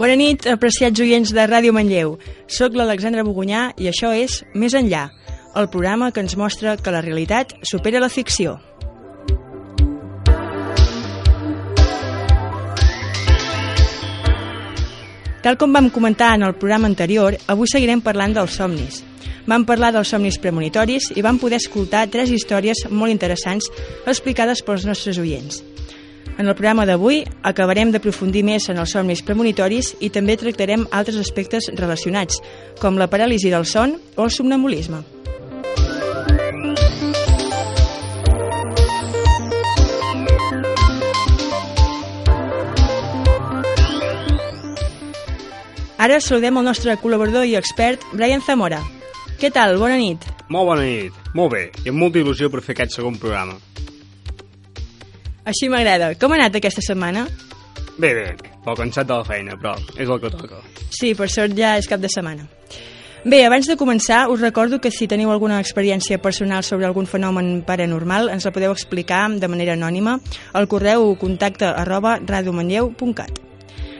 Bona 0.00 0.14
nit, 0.16 0.46
apreciats 0.48 0.96
oients 1.04 1.28
de 1.36 1.42
Ràdio 1.44 1.74
Manlleu. 1.76 2.14
Soc 2.48 2.72
l'Alexandra 2.72 3.20
Bogunyà 3.20 3.66
i 3.76 3.90
això 3.90 4.14
és 4.16 4.38
Més 4.56 4.72
enllà, 4.72 5.02
el 5.60 5.66
programa 5.68 6.08
que 6.08 6.22
ens 6.24 6.38
mostra 6.40 6.78
que 6.80 6.94
la 6.94 7.02
realitat 7.04 7.52
supera 7.68 8.00
la 8.00 8.08
ficció. 8.08 8.54
Tal 15.44 15.60
com 15.60 15.76
vam 15.76 15.90
comentar 15.92 16.32
en 16.38 16.46
el 16.48 16.56
programa 16.56 16.88
anterior, 16.88 17.36
avui 17.44 17.68
seguirem 17.68 18.00
parlant 18.00 18.32
dels 18.38 18.56
somnis. 18.56 19.02
Vam 19.44 19.66
parlar 19.68 19.92
dels 19.92 20.14
somnis 20.16 20.40
premonitoris 20.40 21.10
i 21.12 21.20
vam 21.20 21.36
poder 21.36 21.60
escoltar 21.60 22.06
tres 22.08 22.32
històries 22.32 22.86
molt 22.88 23.12
interessants 23.12 23.68
explicades 24.08 24.64
pels 24.64 24.88
nostres 24.88 25.20
oients. 25.20 25.60
En 26.40 26.48
el 26.48 26.54
programa 26.56 26.86
d'avui 26.88 27.18
acabarem 27.44 27.90
d'aprofundir 27.92 28.40
més 28.48 28.70
en 28.72 28.78
els 28.80 28.94
somnis 28.96 29.20
premonitoris 29.20 29.90
i 30.00 30.08
també 30.08 30.38
tractarem 30.40 30.86
altres 30.88 31.18
aspectes 31.20 31.66
relacionats, 31.76 32.40
com 32.80 32.96
la 32.96 33.10
paràlisi 33.12 33.52
del 33.52 33.66
son 33.68 33.92
o 34.16 34.24
el 34.24 34.32
somnambulisme. 34.32 35.02
Ara 46.00 46.22
saludem 46.24 46.56
el 46.56 46.70
nostre 46.72 46.96
col·laborador 46.96 47.44
i 47.44 47.58
expert, 47.60 48.00
Brian 48.16 48.40
Zamora. 48.40 48.80
Què 49.36 49.52
tal? 49.52 49.76
Bona 49.76 50.00
nit. 50.00 50.24
Molt 50.48 50.72
bona 50.72 50.88
nit. 50.88 51.12
Molt 51.36 51.52
bé. 51.52 51.66
I 51.84 51.92
amb 51.92 52.00
molta 52.00 52.24
il·lusió 52.24 52.48
per 52.48 52.64
fer 52.64 52.78
aquest 52.78 52.96
segon 52.96 53.20
programa. 53.20 53.60
Així 55.48 55.68
m'agrada. 55.72 56.12
Com 56.20 56.32
ha 56.32 56.40
anat 56.40 56.58
aquesta 56.60 56.84
setmana? 56.84 57.26
Bé, 58.00 58.14
bé. 58.16 58.26
Pel 58.64 58.76
cansat 58.76 59.08
de 59.08 59.16
la 59.16 59.24
feina, 59.24 59.56
però 59.60 59.74
és 59.96 60.08
el 60.08 60.20
que 60.20 60.30
toca. 60.32 60.60
Sí, 60.92 61.14
per 61.16 61.28
sort 61.32 61.56
ja 61.56 61.76
és 61.80 61.88
cap 61.88 62.00
de 62.00 62.10
setmana. 62.12 62.46
Bé, 63.20 63.42
abans 63.44 63.66
de 63.68 63.76
començar, 63.76 64.22
us 64.32 64.40
recordo 64.40 64.78
que 64.80 64.90
si 64.90 65.08
teniu 65.08 65.28
alguna 65.28 65.58
experiència 65.60 66.16
personal 66.24 66.64
sobre 66.64 66.86
algun 66.88 67.04
fenomen 67.04 67.60
paranormal, 67.68 68.30
ens 68.32 68.48
la 68.48 68.52
podeu 68.54 68.72
explicar 68.72 69.26
de 69.36 69.48
manera 69.48 69.76
anònima 69.76 70.16
al 70.56 70.68
correu 70.72 71.12
contacte 71.20 71.68
arroba 71.68 72.16
radiomanlleu.cat. 72.24 73.44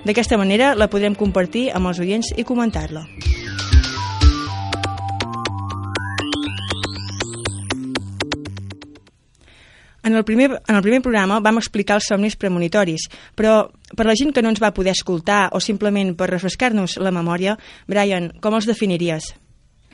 D'aquesta 0.09 0.41
manera 0.41 0.73
la 0.75 0.89
podrem 0.89 1.13
compartir 1.13 1.69
amb 1.77 1.93
els 1.93 2.01
oients 2.01 2.33
i 2.41 2.49
comentar-la. 2.49 3.05
En 10.11 10.17
el, 10.17 10.25
primer, 10.25 10.61
en 10.67 10.75
el 10.75 10.83
primer 10.83 10.99
programa 11.05 11.37
vam 11.39 11.61
explicar 11.61 12.01
els 12.01 12.09
somnis 12.11 12.35
premonitoris, 12.35 13.05
però 13.39 13.69
per 13.95 14.09
la 14.09 14.17
gent 14.19 14.33
que 14.35 14.43
no 14.43 14.51
ens 14.51 14.59
va 14.59 14.73
poder 14.75 14.91
escoltar 14.97 15.45
o 15.55 15.61
simplement 15.63 16.17
per 16.19 16.27
refrescar-nos 16.33 16.97
la 16.99 17.13
memòria, 17.15 17.55
Brian, 17.87 18.27
com 18.43 18.57
els 18.59 18.67
definiries? 18.67 19.29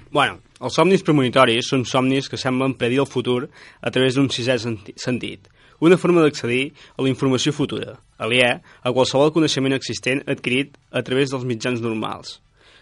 Bueno, 0.09 0.39
els 0.57 0.79
somnis 0.81 1.05
premonitoris 1.05 1.69
són 1.69 1.85
somnis 1.85 2.31
que 2.33 2.41
semblen 2.41 2.79
predir 2.81 3.03
el 3.05 3.11
futur 3.11 3.43
a 3.85 3.93
través 3.93 4.17
d'un 4.17 4.31
sisè 4.33 4.57
sentit, 4.57 5.51
una 5.85 6.01
forma 6.01 6.25
d'accedir 6.25 6.71
a 6.97 7.05
la 7.05 7.13
informació 7.13 7.53
futura, 7.53 7.99
aliè 8.17 8.55
a 8.57 8.95
qualsevol 8.97 9.35
coneixement 9.37 9.77
existent 9.77 10.25
adquirit 10.25 10.81
a 10.97 11.05
través 11.05 11.29
dels 11.35 11.45
mitjans 11.45 11.85
normals. 11.85 12.39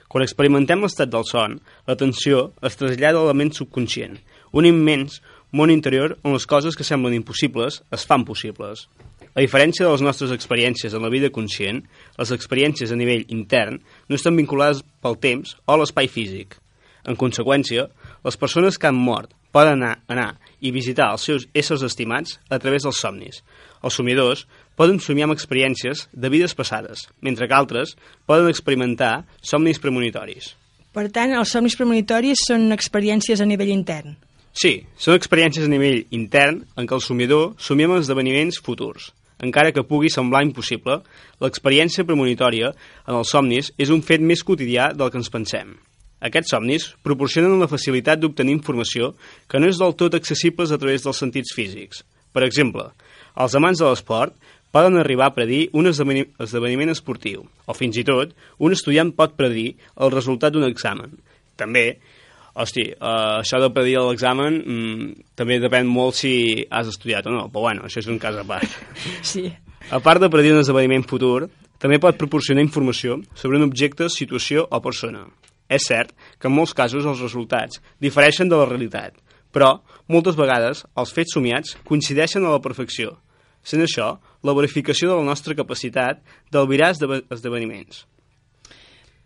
Quan 0.07 0.23
experimentem 0.23 0.87
l'estat 0.87 1.11
del 1.11 1.27
son, 1.27 1.59
l'atenció 1.91 2.53
es 2.63 2.79
trasllada 2.79 3.19
a 3.19 3.27
la 3.27 3.35
ment 3.35 3.51
subconscient, 3.57 4.21
un 4.55 4.71
immens 4.71 5.19
món 5.55 5.71
interior 5.71 6.17
on 6.27 6.35
les 6.35 6.49
coses 6.51 6.75
que 6.75 6.87
semblen 6.87 7.15
impossibles 7.15 7.79
es 7.95 8.05
fan 8.11 8.25
possibles. 8.27 8.89
A 9.35 9.43
diferència 9.43 9.87
de 9.87 9.93
les 9.93 10.03
nostres 10.03 10.33
experiències 10.35 10.95
en 10.95 11.03
la 11.03 11.11
vida 11.11 11.31
conscient, 11.35 11.85
les 12.19 12.33
experiències 12.35 12.91
a 12.91 12.99
nivell 12.99 13.23
intern 13.35 13.79
no 14.09 14.19
estan 14.19 14.35
vinculades 14.39 14.83
pel 15.03 15.19
temps 15.23 15.55
o 15.67 15.79
l'espai 15.79 16.11
físic. 16.11 16.59
En 17.07 17.19
conseqüència, 17.21 17.87
les 18.27 18.39
persones 18.41 18.79
que 18.81 18.91
han 18.91 18.99
mort 18.99 19.31
poden 19.55 19.79
anar, 19.79 20.01
anar 20.11 20.29
i 20.59 20.73
visitar 20.75 21.13
els 21.15 21.27
seus 21.29 21.47
éssers 21.55 21.85
estimats 21.87 22.39
a 22.51 22.59
través 22.59 22.83
dels 22.83 22.99
somnis. 22.99 23.43
Els 23.85 23.95
somiadors 23.95 24.47
poden 24.75 24.99
somiar 24.99 25.29
amb 25.29 25.37
experiències 25.37 26.09
de 26.11 26.31
vides 26.35 26.57
passades, 26.59 27.07
mentre 27.23 27.47
que 27.47 27.55
altres 27.55 27.95
poden 28.27 28.51
experimentar 28.51 29.29
somnis 29.43 29.79
premonitoris. 29.79 30.55
Per 30.95 31.09
tant, 31.15 31.35
els 31.39 31.51
somnis 31.55 31.79
premonitoris 31.79 32.47
són 32.49 32.73
experiències 32.75 33.43
a 33.43 33.47
nivell 33.47 33.71
intern. 33.71 34.17
Sí, 34.55 34.85
són 34.95 35.17
experiències 35.19 35.67
a 35.67 35.71
nivell 35.71 36.05
intern 36.15 36.61
en 36.79 36.87
què 36.87 36.95
el 36.95 37.03
somiador 37.03 37.57
somia 37.59 37.89
amb 37.89 37.99
esdeveniments 37.99 38.61
futurs. 38.63 39.09
Encara 39.43 39.73
que 39.75 39.83
pugui 39.83 40.13
semblar 40.15 40.45
impossible, 40.47 41.01
l'experiència 41.43 42.07
premonitòria 42.07 42.71
en 42.71 43.19
els 43.19 43.33
somnis 43.35 43.73
és 43.83 43.91
un 43.91 44.05
fet 44.07 44.23
més 44.23 44.45
quotidià 44.47 44.93
del 44.95 45.11
que 45.11 45.19
ens 45.19 45.33
pensem. 45.35 45.75
Aquests 46.25 46.55
somnis 46.55 46.87
proporcionen 47.05 47.59
la 47.59 47.69
facilitat 47.69 48.23
d'obtenir 48.23 48.55
informació 48.55 49.11
que 49.51 49.59
no 49.59 49.69
és 49.69 49.81
del 49.83 49.99
tot 49.99 50.15
accessibles 50.15 50.71
a 50.71 50.79
través 50.79 51.03
dels 51.03 51.19
sentits 51.21 51.53
físics. 51.53 52.05
Per 52.33 52.47
exemple, 52.47 52.87
els 53.35 53.59
amants 53.59 53.83
de 53.83 53.91
l'esport 53.91 54.39
poden 54.75 54.97
arribar 54.99 55.29
a 55.29 55.35
predir 55.35 55.69
un 55.75 55.91
esdeveniment 55.91 56.95
esportiu, 56.95 57.45
o 57.67 57.75
fins 57.75 57.99
i 57.99 58.07
tot, 58.07 58.33
un 58.59 58.75
estudiant 58.75 59.13
pot 59.19 59.35
predir 59.39 59.75
el 59.99 60.15
resultat 60.15 60.55
d'un 60.55 60.67
examen. 60.67 61.19
També, 61.59 61.99
hosti, 62.55 62.87
uh, 62.95 63.41
això 63.41 63.59
de 63.63 63.71
predir 63.75 63.99
l'examen 63.99 64.57
mm, 64.63 65.09
també 65.39 65.59
depèn 65.63 65.89
molt 65.91 66.19
si 66.19 66.35
has 66.71 66.89
estudiat 66.91 67.27
o 67.27 67.35
no, 67.35 67.49
però 67.53 67.69
bueno, 67.69 67.89
això 67.89 68.01
és 68.03 68.11
un 68.11 68.21
cas 68.23 68.39
a 68.39 68.47
part. 68.49 68.81
Sí. 69.35 69.49
A 69.93 69.99
part 70.01 70.23
de 70.23 70.31
predir 70.33 70.55
un 70.55 70.63
esdeveniment 70.63 71.05
futur, 71.05 71.51
també 71.83 71.99
pot 72.01 72.17
proporcionar 72.17 72.63
informació 72.65 73.19
sobre 73.37 73.59
un 73.59 73.67
objecte, 73.67 74.09
situació 74.09 74.65
o 74.71 74.81
persona. 74.81 75.27
És 75.69 75.85
cert 75.91 76.15
que 76.39 76.49
en 76.49 76.55
molts 76.57 76.73
casos 76.77 77.05
els 77.05 77.21
resultats 77.21 77.83
difereixen 78.01 78.49
de 78.49 78.57
la 78.57 78.69
realitat, 78.71 79.19
però 79.53 79.83
moltes 80.09 80.39
vegades 80.39 80.85
els 80.97 81.13
fets 81.13 81.37
somiats 81.37 81.77
coincideixen 81.85 82.47
a 82.47 82.55
la 82.55 82.63
perfecció, 82.65 83.19
sent 83.65 83.85
això 83.85 84.15
la 84.45 84.57
verificació 84.57 85.11
de 85.11 85.21
la 85.21 85.29
nostra 85.29 85.57
capacitat 85.57 86.21
d'albirar 86.53 86.95
esdeveniments. 86.95 88.05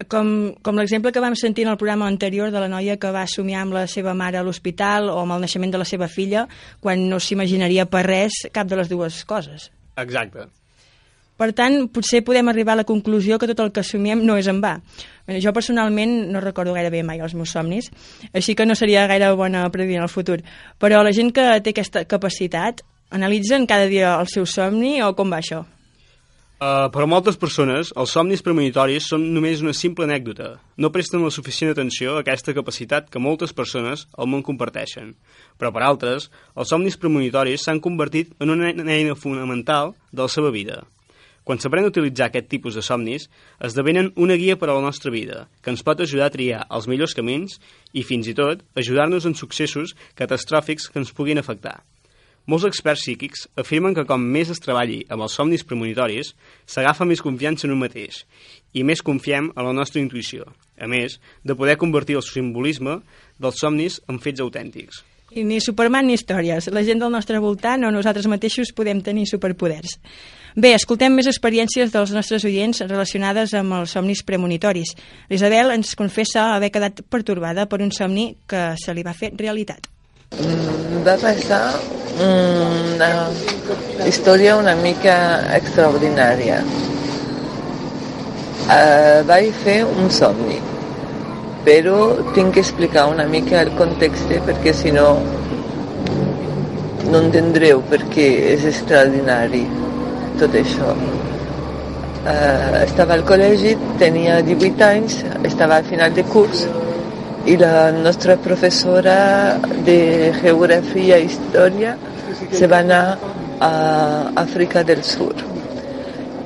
Com, 0.07 0.55
com 0.63 0.77
l'exemple 0.79 1.11
que 1.11 1.21
vam 1.21 1.35
sentir 1.35 1.65
en 1.67 1.73
el 1.73 1.79
programa 1.81 2.07
anterior 2.07 2.53
de 2.55 2.61
la 2.63 2.69
noia 2.71 3.01
que 3.03 3.11
va 3.11 3.25
somiar 3.27 3.65
amb 3.65 3.75
la 3.75 3.89
seva 3.91 4.15
mare 4.15 4.39
a 4.39 4.45
l'hospital 4.47 5.11
o 5.11 5.17
amb 5.25 5.35
el 5.35 5.43
naixement 5.43 5.75
de 5.75 5.81
la 5.83 5.89
seva 5.89 6.07
filla 6.07 6.45
quan 6.79 7.09
no 7.11 7.19
s'imaginaria 7.19 7.89
per 7.91 8.05
res 8.07 8.45
cap 8.55 8.71
de 8.71 8.79
les 8.79 8.93
dues 8.93 9.25
coses. 9.27 9.73
Exacte. 9.99 10.47
Per 11.39 11.53
tant, 11.55 11.85
potser 11.95 12.25
podem 12.27 12.51
arribar 12.51 12.75
a 12.75 12.81
la 12.81 12.87
conclusió 12.87 13.39
que 13.39 13.47
tot 13.47 13.61
el 13.63 13.71
que 13.75 13.85
somiem 13.87 14.25
no 14.27 14.35
és 14.39 14.49
en 14.51 14.59
va. 14.63 14.77
Bé, 15.27 15.39
jo 15.43 15.53
personalment 15.55 16.15
no 16.33 16.43
recordo 16.43 16.75
gaire 16.75 16.91
bé 16.91 17.05
mai 17.07 17.23
els 17.23 17.37
meus 17.39 17.55
somnis, 17.55 17.93
així 18.33 18.57
que 18.59 18.67
no 18.67 18.75
seria 18.79 19.07
gaire 19.07 19.31
bona 19.39 19.69
predir 19.71 20.01
en 20.01 20.07
el 20.09 20.11
futur. 20.11 20.41
Però 20.83 21.03
la 21.07 21.15
gent 21.15 21.31
que 21.35 21.47
té 21.63 21.75
aquesta 21.75 22.05
capacitat, 22.11 22.83
analitzen 23.15 23.67
cada 23.71 23.87
dia 23.87 24.17
el 24.19 24.31
seu 24.31 24.47
somni 24.51 24.99
o 25.03 25.13
com 25.15 25.31
va 25.31 25.39
això? 25.39 25.63
Uh, 26.59 26.89
per 26.91 27.05
a 27.05 27.07
moltes 27.07 27.37
persones, 27.39 27.93
els 27.95 28.11
somnis 28.11 28.41
premonitoris 28.43 29.05
són 29.13 29.29
només 29.31 29.61
una 29.63 29.71
simple 29.79 30.09
anècdota. 30.09 30.57
No 30.75 30.91
presten 30.91 31.23
la 31.23 31.31
suficient 31.31 31.71
atenció 31.71 32.17
a 32.17 32.25
aquesta 32.25 32.51
capacitat 32.57 33.07
que 33.15 33.23
moltes 33.23 33.53
persones 33.55 34.09
al 34.19 34.27
món 34.27 34.43
comparteixen. 34.43 35.13
Però 35.55 35.71
per 35.71 35.85
altres, 35.87 36.27
els 36.59 36.73
somnis 36.75 36.99
premonitoris 36.99 37.63
s'han 37.63 37.79
convertit 37.79 38.33
en 38.43 38.51
una 38.51 38.73
eina 38.75 39.15
fonamental 39.15 39.95
de 40.11 40.25
la 40.25 40.33
seva 40.35 40.51
vida. 40.51 40.81
Quan 41.47 41.63
s'aprèn 41.63 41.87
a 41.87 41.93
utilitzar 41.93 42.27
aquest 42.27 42.51
tipus 42.51 42.75
de 42.75 42.83
somnis, 42.83 43.29
esdevenen 43.63 44.11
una 44.19 44.35
guia 44.35 44.59
per 44.59 44.67
a 44.73 44.75
la 44.75 44.83
nostra 44.83 45.13
vida, 45.15 45.45
que 45.63 45.71
ens 45.71 45.87
pot 45.87 46.03
ajudar 46.03 46.27
a 46.27 46.35
triar 46.35 46.65
els 46.67 46.91
millors 46.91 47.15
camins 47.15 47.55
i, 47.95 48.03
fins 48.03 48.27
i 48.27 48.35
tot, 48.35 48.67
ajudar-nos 48.75 49.31
en 49.31 49.39
successos 49.39 49.95
catastròfics 50.19 50.91
que 50.91 50.99
ens 51.05 51.15
puguin 51.15 51.39
afectar. 51.39 51.79
Molts 52.49 52.65
experts 52.65 53.03
psíquics 53.05 53.43
afirmen 53.61 53.93
que 53.93 54.07
com 54.09 54.23
més 54.25 54.49
es 54.49 54.63
treballi 54.65 55.03
amb 55.13 55.27
els 55.27 55.35
somnis 55.37 55.67
premonitoris, 55.69 56.31
s'agafa 56.65 57.05
més 57.05 57.21
confiança 57.21 57.67
en 57.69 57.75
un 57.75 57.83
mateix 57.83 58.23
i 58.73 58.85
més 58.89 59.03
confiem 59.05 59.51
en 59.53 59.67
la 59.67 59.75
nostra 59.77 60.01
intuïció, 60.01 60.47
a 60.81 60.89
més 60.89 61.19
de 61.45 61.57
poder 61.59 61.77
convertir 61.77 62.17
el 62.17 62.25
simbolisme 62.25 63.03
dels 63.37 63.61
somnis 63.61 63.99
en 64.09 64.21
fets 64.25 64.41
autèntics. 64.41 65.03
I 65.37 65.45
ni 65.45 65.61
Superman 65.61 66.09
ni 66.09 66.17
històries. 66.17 66.71
La 66.73 66.81
gent 66.87 67.03
del 67.03 67.13
nostre 67.13 67.37
voltant 67.45 67.85
o 67.85 67.93
nosaltres 67.93 68.31
mateixos 68.33 68.73
podem 68.73 69.03
tenir 69.05 69.27
superpoders. 69.29 69.99
Bé, 70.57 70.73
escoltem 70.73 71.13
més 71.13 71.29
experiències 71.29 71.93
dels 71.93 72.17
nostres 72.17 72.49
oients 72.49 72.81
relacionades 72.87 73.53
amb 73.53 73.77
els 73.83 73.93
somnis 73.93 74.25
premonitoris. 74.25 74.95
L'Isabel 75.29 75.77
ens 75.77 75.93
confessa 76.01 76.55
haver 76.55 76.73
quedat 76.73 77.05
pertorbada 77.13 77.69
per 77.69 77.83
un 77.85 77.93
somni 77.93 78.31
que 78.49 78.73
se 78.81 78.97
li 78.97 79.05
va 79.05 79.13
fer 79.13 79.35
realitat. 79.37 79.93
Mm, 80.33 81.05
va 81.05 81.21
passar 81.21 81.98
una 82.25 83.11
història 84.07 84.57
una 84.59 84.75
mica 84.79 85.17
extraordinària. 85.57 86.63
Uh, 88.69 89.25
vaig 89.29 89.53
fer 89.65 89.79
un 89.87 90.11
somni, 90.13 90.59
però 91.65 91.99
tinc 92.35 92.55
que 92.55 92.65
explicar 92.65 93.07
una 93.09 93.25
mica 93.27 93.63
el 93.63 93.73
context 93.79 94.33
perquè 94.47 94.75
si 94.77 94.93
no 94.93 95.09
no 97.09 97.23
entendreu 97.25 97.81
perquè 97.89 98.27
és 98.53 98.67
extraordinari 98.69 99.65
tot 100.39 100.55
això. 100.55 100.93
eh, 102.29 102.83
estava 102.85 103.15
al 103.15 103.25
col·legi, 103.25 103.75
tenia 103.99 104.43
18 104.45 104.85
anys, 104.85 105.23
estava 105.49 105.79
al 105.79 105.87
final 105.89 106.13
de 106.13 106.25
curs 106.29 106.67
i 107.49 107.57
la 107.57 107.91
nostra 107.95 108.37
professora 108.37 109.57
de 109.87 110.33
geografia 110.43 111.17
i 111.17 111.29
història 111.31 111.97
se 112.53 112.67
va 112.67 112.83
anar 112.85 113.19
a 113.61 113.73
Àfrica 114.45 114.85
del 114.87 115.03
Sud 115.05 115.43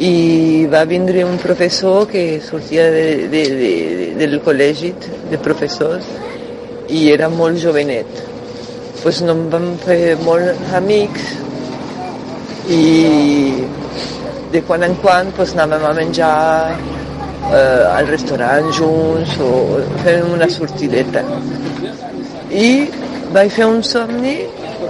i 0.02 0.66
va 0.66 0.82
vindre 0.88 1.24
un 1.24 1.36
professor 1.38 2.08
que 2.10 2.40
sortia 2.42 2.88
de, 2.90 3.28
de, 3.30 3.42
de, 3.60 3.72
del 4.18 4.40
col·legi 4.42 4.90
de 5.30 5.38
professors 5.38 6.08
i 6.90 7.04
era 7.12 7.28
molt 7.30 7.60
jovenet. 7.62 8.08
Pues 9.02 9.20
no 9.22 9.36
em 9.36 9.44
vam 9.52 9.68
fer 9.82 10.16
molts 10.24 10.74
amics 10.78 11.28
i 12.72 12.82
de 14.52 14.62
quan 14.66 14.82
en 14.86 14.96
quan 15.02 15.30
pues, 15.36 15.54
anàvem 15.54 15.86
a 15.86 15.92
menjar 15.96 16.34
eh, 17.52 17.84
al 17.92 18.10
restaurant 18.10 18.72
junts 18.74 19.38
o 19.42 19.52
fem 20.02 20.34
una 20.34 20.50
sortideta. 20.50 21.22
I 22.50 22.68
vaig 23.32 23.54
fer 23.54 23.70
un 23.70 23.82
somni 23.86 24.36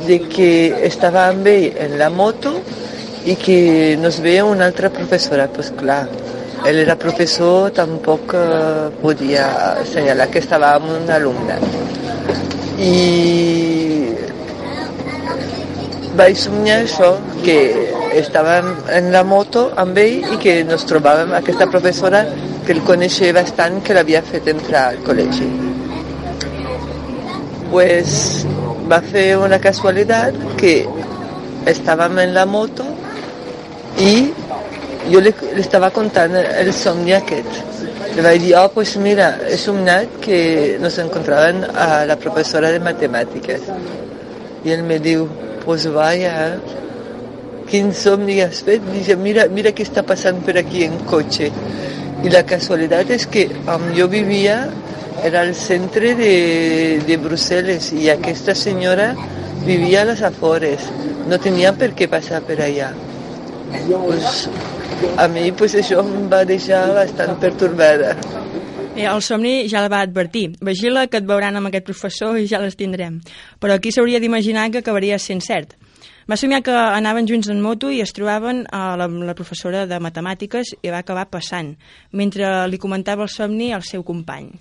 de 0.06 0.18
que 0.28 0.50
estava 0.86 1.28
amb 1.30 1.46
ell 1.46 1.72
en 1.84 1.98
la 2.00 2.10
moto 2.10 2.54
i 3.24 3.36
que 3.38 3.96
nos 4.00 4.20
veia 4.20 4.44
una 4.44 4.66
altra 4.66 4.90
professora. 4.90 5.48
Pues 5.48 5.70
clar, 5.78 6.06
ell 6.66 6.78
era 6.82 6.96
professor, 6.98 7.70
tampoc 7.74 8.34
eh, 8.34 8.90
podia 9.02 9.46
assenyalar 9.82 10.28
que 10.30 10.42
estava 10.42 10.74
amb 10.76 10.90
un 10.96 11.10
alumne. 11.10 11.58
I 12.82 12.92
vaig 16.18 16.36
somiar 16.36 16.82
això, 16.82 17.14
que 17.44 17.58
estàvem 18.18 18.68
en 18.92 19.10
la 19.14 19.22
moto 19.24 19.70
amb 19.80 19.98
ell 19.98 20.34
i 20.34 20.38
que 20.42 20.58
ens 20.62 20.84
trobàvem 20.88 21.32
aquesta 21.38 21.68
professora 21.70 22.24
que 22.66 22.74
el 22.76 22.82
coneixia 22.86 23.32
bastant, 23.34 23.80
que 23.82 23.96
l'havia 23.96 24.22
fet 24.26 24.50
entrar 24.52 24.88
al 24.92 25.00
col·legi. 25.06 25.48
Pues 27.72 28.44
va 28.92 29.00
fer 29.00 29.38
una 29.40 29.58
casualitat 29.62 30.36
que 30.60 30.74
estàvem 31.70 32.18
en 32.26 32.34
la 32.36 32.44
moto 32.44 32.84
i 34.04 34.14
jo 35.08 35.20
li, 35.22 35.32
li 35.56 35.62
estava 35.62 35.88
contant 35.94 36.34
el 36.36 36.72
somni 36.76 37.14
aquest. 37.16 37.60
Le 38.12 38.24
vaig 38.26 38.42
dir, 38.42 38.52
oh, 38.60 38.68
pues 38.74 38.92
mira, 39.00 39.30
he 39.48 39.56
somnat 39.56 40.18
que 40.20 40.76
nos 40.82 40.98
encontraven 41.00 41.64
a 41.64 42.04
la 42.04 42.18
professora 42.20 42.70
de 42.74 42.82
matemàtiques. 42.84 43.64
I 44.66 44.74
ell 44.74 44.84
me 44.84 44.98
diu, 45.00 45.24
pues 45.64 45.86
vaya, 45.94 46.58
quin 47.70 47.94
somni 47.96 48.42
has 48.44 48.60
fet? 48.66 48.84
Dice, 48.92 49.16
mira, 49.16 49.48
mira 49.48 49.72
què 49.72 49.86
està 49.88 50.04
passant 50.04 50.44
per 50.44 50.58
aquí 50.60 50.84
en 50.84 51.00
cotxe. 51.08 51.48
I 52.22 52.30
la 52.30 52.44
casualitat 52.46 53.16
és 53.16 53.24
que 53.32 53.48
on 53.72 53.88
jo 53.96 54.10
vivia 54.12 54.60
era 55.24 55.42
al 55.42 55.54
centre 55.54 56.14
de, 56.18 57.02
de 57.06 57.18
Brussel·les 57.20 57.92
i 57.98 58.08
aquesta 58.12 58.54
senyora 58.54 59.12
vivia 59.66 60.02
a 60.02 60.08
les 60.10 60.22
afores. 60.22 60.88
No 61.28 61.38
tenia 61.38 61.72
per 61.76 61.92
què 61.98 62.08
passar 62.10 62.42
per 62.46 62.58
allà. 62.64 62.92
Pues, 63.72 64.48
a 65.16 65.28
mi 65.28 65.50
pues, 65.52 65.76
això 65.78 66.02
em 66.02 66.28
va 66.32 66.42
deixar 66.48 66.84
bastant 66.96 67.38
pertorbada. 67.40 68.16
Eh, 68.92 69.06
el 69.08 69.22
somni 69.24 69.68
ja 69.72 69.80
la 69.80 69.88
va 69.92 70.02
advertir. 70.04 70.50
Vigila 70.60 71.06
que 71.08 71.22
et 71.22 71.28
veuran 71.28 71.56
amb 71.56 71.70
aquest 71.70 71.86
professor 71.88 72.36
i 72.36 72.48
ja 72.50 72.60
les 72.60 72.76
tindrem. 72.76 73.20
Però 73.60 73.78
aquí 73.78 73.92
s'hauria 73.92 74.20
d'imaginar 74.20 74.68
que 74.70 74.82
acabaria 74.82 75.18
sent 75.18 75.40
cert. 75.44 75.78
Va 76.28 76.36
somiar 76.36 76.62
que 76.62 76.74
anaven 76.74 77.26
junts 77.26 77.48
en 77.50 77.62
moto 77.62 77.90
i 77.90 78.02
es 78.02 78.12
trobaven 78.14 78.66
a 78.70 78.96
la, 78.96 79.08
la 79.08 79.34
professora 79.34 79.86
de 79.90 79.98
matemàtiques 79.98 80.76
i 80.82 80.92
va 80.92 81.00
acabar 81.02 81.26
passant, 81.32 81.72
mentre 82.12 82.52
li 82.70 82.78
comentava 82.78 83.26
el 83.26 83.32
somni 83.32 83.72
al 83.72 83.82
seu 83.82 84.04
company. 84.06 84.52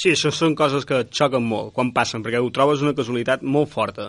Sí, 0.00 0.14
això 0.14 0.30
són 0.32 0.54
coses 0.56 0.86
que 0.88 1.02
et 1.04 1.10
xoquen 1.12 1.44
molt 1.44 1.74
quan 1.76 1.90
passen, 1.92 2.22
perquè 2.24 2.40
ho 2.40 2.48
trobes 2.56 2.80
una 2.80 2.94
casualitat 2.96 3.42
molt 3.44 3.68
forta. 3.68 4.06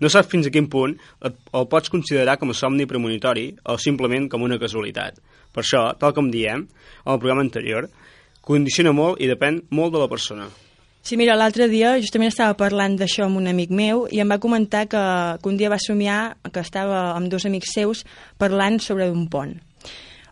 No 0.00 0.08
saps 0.08 0.30
fins 0.32 0.48
a 0.48 0.52
quin 0.52 0.68
punt 0.72 0.94
et, 0.96 1.36
el 1.52 1.66
pots 1.68 1.92
considerar 1.92 2.38
com 2.40 2.52
a 2.52 2.56
somni 2.56 2.86
premonitori 2.88 3.50
o 3.68 3.76
simplement 3.80 4.30
com 4.32 4.46
una 4.46 4.56
casualitat. 4.60 5.20
Per 5.52 5.60
això, 5.60 5.90
tal 6.00 6.14
com 6.16 6.30
diem 6.32 6.64
en 6.64 7.12
el 7.12 7.20
programa 7.20 7.44
anterior, 7.44 7.90
condiciona 8.40 8.96
molt 8.96 9.20
i 9.20 9.28
depèn 9.28 9.60
molt 9.76 9.92
de 9.92 10.00
la 10.00 10.08
persona. 10.08 10.48
Sí, 11.04 11.20
mira, 11.20 11.36
l'altre 11.36 11.68
dia 11.68 11.92
justament 12.00 12.32
estava 12.32 12.56
parlant 12.58 12.96
d'això 12.96 13.28
amb 13.28 13.36
un 13.38 13.52
amic 13.52 13.70
meu 13.70 14.06
i 14.08 14.24
em 14.24 14.32
va 14.32 14.40
comentar 14.42 14.86
que, 14.88 15.04
que 15.36 15.52
un 15.52 15.60
dia 15.60 15.68
va 15.70 15.78
somiar 15.78 16.20
que 16.48 16.64
estava 16.64 17.10
amb 17.12 17.28
dos 17.28 17.44
amics 17.44 17.76
seus 17.76 18.06
parlant 18.40 18.80
sobre 18.80 19.12
un 19.12 19.28
pont. 19.28 19.52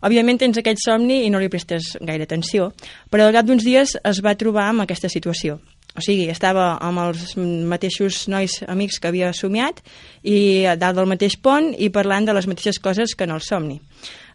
Òbviament 0.04 0.42
tens 0.42 0.58
aquest 0.60 0.82
somni 0.84 1.22
i 1.24 1.30
no 1.32 1.40
li 1.40 1.48
prestes 1.48 1.94
gaire 2.00 2.26
atenció, 2.28 2.72
però 3.10 3.28
al 3.28 3.36
cap 3.36 3.46
d'uns 3.48 3.64
dies 3.64 3.96
es 4.04 4.20
va 4.24 4.36
trobar 4.36 4.68
amb 4.68 4.84
aquesta 4.84 5.08
situació. 5.08 5.58
O 5.94 6.02
sigui, 6.02 6.26
estava 6.26 6.72
amb 6.82 6.98
els 7.04 7.36
mateixos 7.70 8.24
nois 8.28 8.56
amics 8.66 8.98
que 8.98 9.08
havia 9.12 9.30
somiat 9.32 9.78
i 10.26 10.66
dalt 10.80 10.98
del 10.98 11.06
mateix 11.06 11.36
pont 11.38 11.70
i 11.78 11.88
parlant 11.94 12.26
de 12.26 12.34
les 12.34 12.48
mateixes 12.50 12.80
coses 12.82 13.14
que 13.14 13.28
en 13.28 13.36
el 13.36 13.44
somni. 13.46 13.78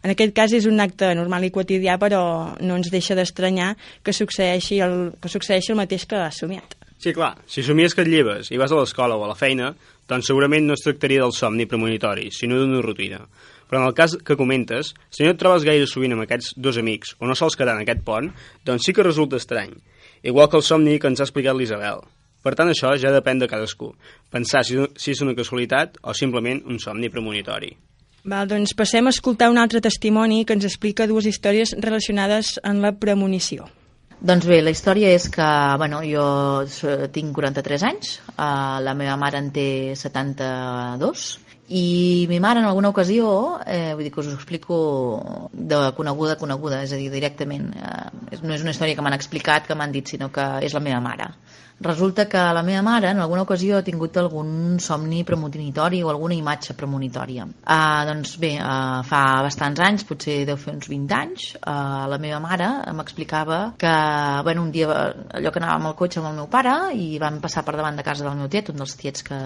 En 0.00 0.14
aquest 0.14 0.32
cas 0.32 0.54
és 0.56 0.64
un 0.66 0.80
acte 0.80 1.12
normal 1.14 1.44
i 1.44 1.52
quotidià, 1.52 1.98
però 2.00 2.22
no 2.64 2.80
ens 2.80 2.88
deixa 2.88 3.14
d'estranyar 3.14 3.74
que, 4.02 4.16
succeeixi 4.16 4.80
el, 4.80 5.12
que 5.20 5.28
succeeixi 5.28 5.74
el 5.74 5.82
mateix 5.82 6.08
que 6.08 6.16
ha 6.16 6.32
somiat. 6.32 6.78
Sí, 7.00 7.12
clar, 7.16 7.34
si 7.48 7.62
somies 7.64 7.94
que 7.96 8.04
et 8.04 8.10
lleves 8.12 8.50
i 8.52 8.58
vas 8.60 8.72
a 8.72 8.80
l'escola 8.80 9.20
o 9.20 9.24
a 9.24 9.28
la 9.28 9.36
feina, 9.36 9.74
doncs 10.08 10.32
segurament 10.32 10.66
no 10.68 10.74
es 10.76 10.84
tractaria 10.84 11.22
del 11.22 11.36
somni 11.36 11.68
premonitori, 11.68 12.30
sinó 12.32 12.58
d'una 12.60 12.80
rutina. 12.84 13.20
Però 13.70 13.78
en 13.78 13.86
el 13.86 13.94
cas 13.94 14.16
que 14.26 14.34
comentes, 14.34 14.94
si 15.14 15.22
no 15.22 15.30
et 15.30 15.38
trobes 15.38 15.62
gaire 15.62 15.86
sovint 15.86 16.16
amb 16.16 16.24
aquests 16.24 16.56
dos 16.58 16.80
amics 16.80 17.14
o 17.20 17.28
no 17.30 17.36
sols 17.38 17.54
quedar 17.54 17.76
en 17.78 17.84
aquest 17.84 18.02
pont, 18.02 18.32
doncs 18.66 18.88
sí 18.88 18.94
que 18.96 19.06
resulta 19.06 19.38
estrany. 19.38 19.76
Igual 20.26 20.50
que 20.50 20.58
el 20.58 20.66
somni 20.66 20.98
que 20.98 21.06
ens 21.06 21.22
ha 21.22 21.28
explicat 21.28 21.54
l'Isabel. 21.54 22.02
Per 22.42 22.54
tant, 22.56 22.72
això 22.72 22.90
ja 22.98 23.12
depèn 23.14 23.38
de 23.38 23.46
cadascú. 23.46 23.92
Pensar 24.32 24.64
si, 24.66 24.80
si 24.96 25.14
és 25.14 25.20
una 25.22 25.36
casualitat 25.38 26.00
o 26.02 26.16
simplement 26.16 26.64
un 26.66 26.80
somni 26.82 27.12
premonitori. 27.12 27.70
Val, 28.24 28.48
doncs 28.48 28.74
passem 28.76 29.06
a 29.06 29.12
escoltar 29.14 29.48
un 29.52 29.60
altre 29.60 29.80
testimoni 29.80 30.42
que 30.44 30.56
ens 30.56 30.66
explica 30.66 31.06
dues 31.08 31.28
històries 31.30 31.76
relacionades 31.78 32.56
amb 32.66 32.82
la 32.84 32.92
premonició. 32.98 33.68
Doncs 34.20 34.44
bé, 34.44 34.58
la 34.60 34.74
història 34.74 35.14
és 35.16 35.30
que 35.32 35.46
bueno, 35.80 36.02
jo 36.04 36.26
tinc 37.14 37.32
43 37.38 37.86
anys, 37.88 38.18
uh, 38.34 38.80
la 38.84 38.92
meva 38.98 39.14
mare 39.20 39.40
en 39.40 39.48
té 39.54 39.68
72 39.96 41.30
i 41.70 42.26
mi 42.28 42.40
mare 42.42 42.58
en 42.58 42.66
alguna 42.66 42.90
ocasió, 42.90 43.60
eh, 43.64 43.94
vull 43.94 44.02
dir 44.02 44.10
que 44.10 44.20
us 44.24 44.26
ho 44.26 44.34
explico 44.34 44.78
de 45.52 45.78
coneguda 45.94 46.34
a 46.34 46.40
coneguda, 46.40 46.82
és 46.82 46.90
a 46.90 46.98
dir, 46.98 47.10
directament, 47.12 47.70
eh, 47.78 48.40
no 48.42 48.56
és 48.56 48.64
una 48.66 48.74
història 48.74 48.98
que 48.98 49.04
m'han 49.06 49.14
explicat, 49.14 49.68
que 49.68 49.78
m'han 49.78 49.94
dit, 49.94 50.10
sinó 50.10 50.32
que 50.34 50.46
és 50.66 50.74
la 50.74 50.82
meva 50.82 50.98
mare 51.04 51.30
resulta 51.80 52.28
que 52.28 52.38
la 52.38 52.62
meva 52.62 52.82
mare 52.82 53.10
en 53.10 53.20
alguna 53.20 53.42
ocasió 53.42 53.78
ha 53.78 53.84
tingut 53.84 54.16
algun 54.20 54.78
somni 54.80 55.24
premonitori 55.24 56.02
o 56.02 56.10
alguna 56.10 56.36
imatge 56.36 56.74
premonitòria. 56.76 57.46
Uh, 57.46 58.02
doncs 58.08 58.36
bé, 58.40 58.52
uh, 58.60 59.00
fa 59.08 59.22
bastants 59.46 59.80
anys, 59.80 60.04
potser 60.08 60.44
deu 60.48 60.58
fer 60.60 60.74
uns 60.76 60.90
20 60.92 61.16
anys, 61.16 61.46
uh, 61.60 62.04
la 62.10 62.20
meva 62.20 62.40
mare 62.44 62.68
m'explicava 62.96 63.60
que 63.80 63.94
bueno, 64.44 64.66
un 64.68 64.70
dia 64.70 64.88
allò 64.92 65.52
que 65.52 65.62
anava 65.62 65.78
amb 65.78 65.90
el 65.92 65.96
cotxe 65.96 66.20
amb 66.20 66.30
el 66.32 66.38
meu 66.42 66.50
pare 66.52 66.76
i 66.92 67.16
vam 67.22 67.40
passar 67.40 67.64
per 67.64 67.76
davant 67.78 67.96
de 67.96 68.04
casa 68.04 68.28
del 68.28 68.36
meu 68.36 68.52
tiet, 68.52 68.68
un 68.68 68.84
dels 68.84 68.96
tiets 69.00 69.24
que, 69.24 69.40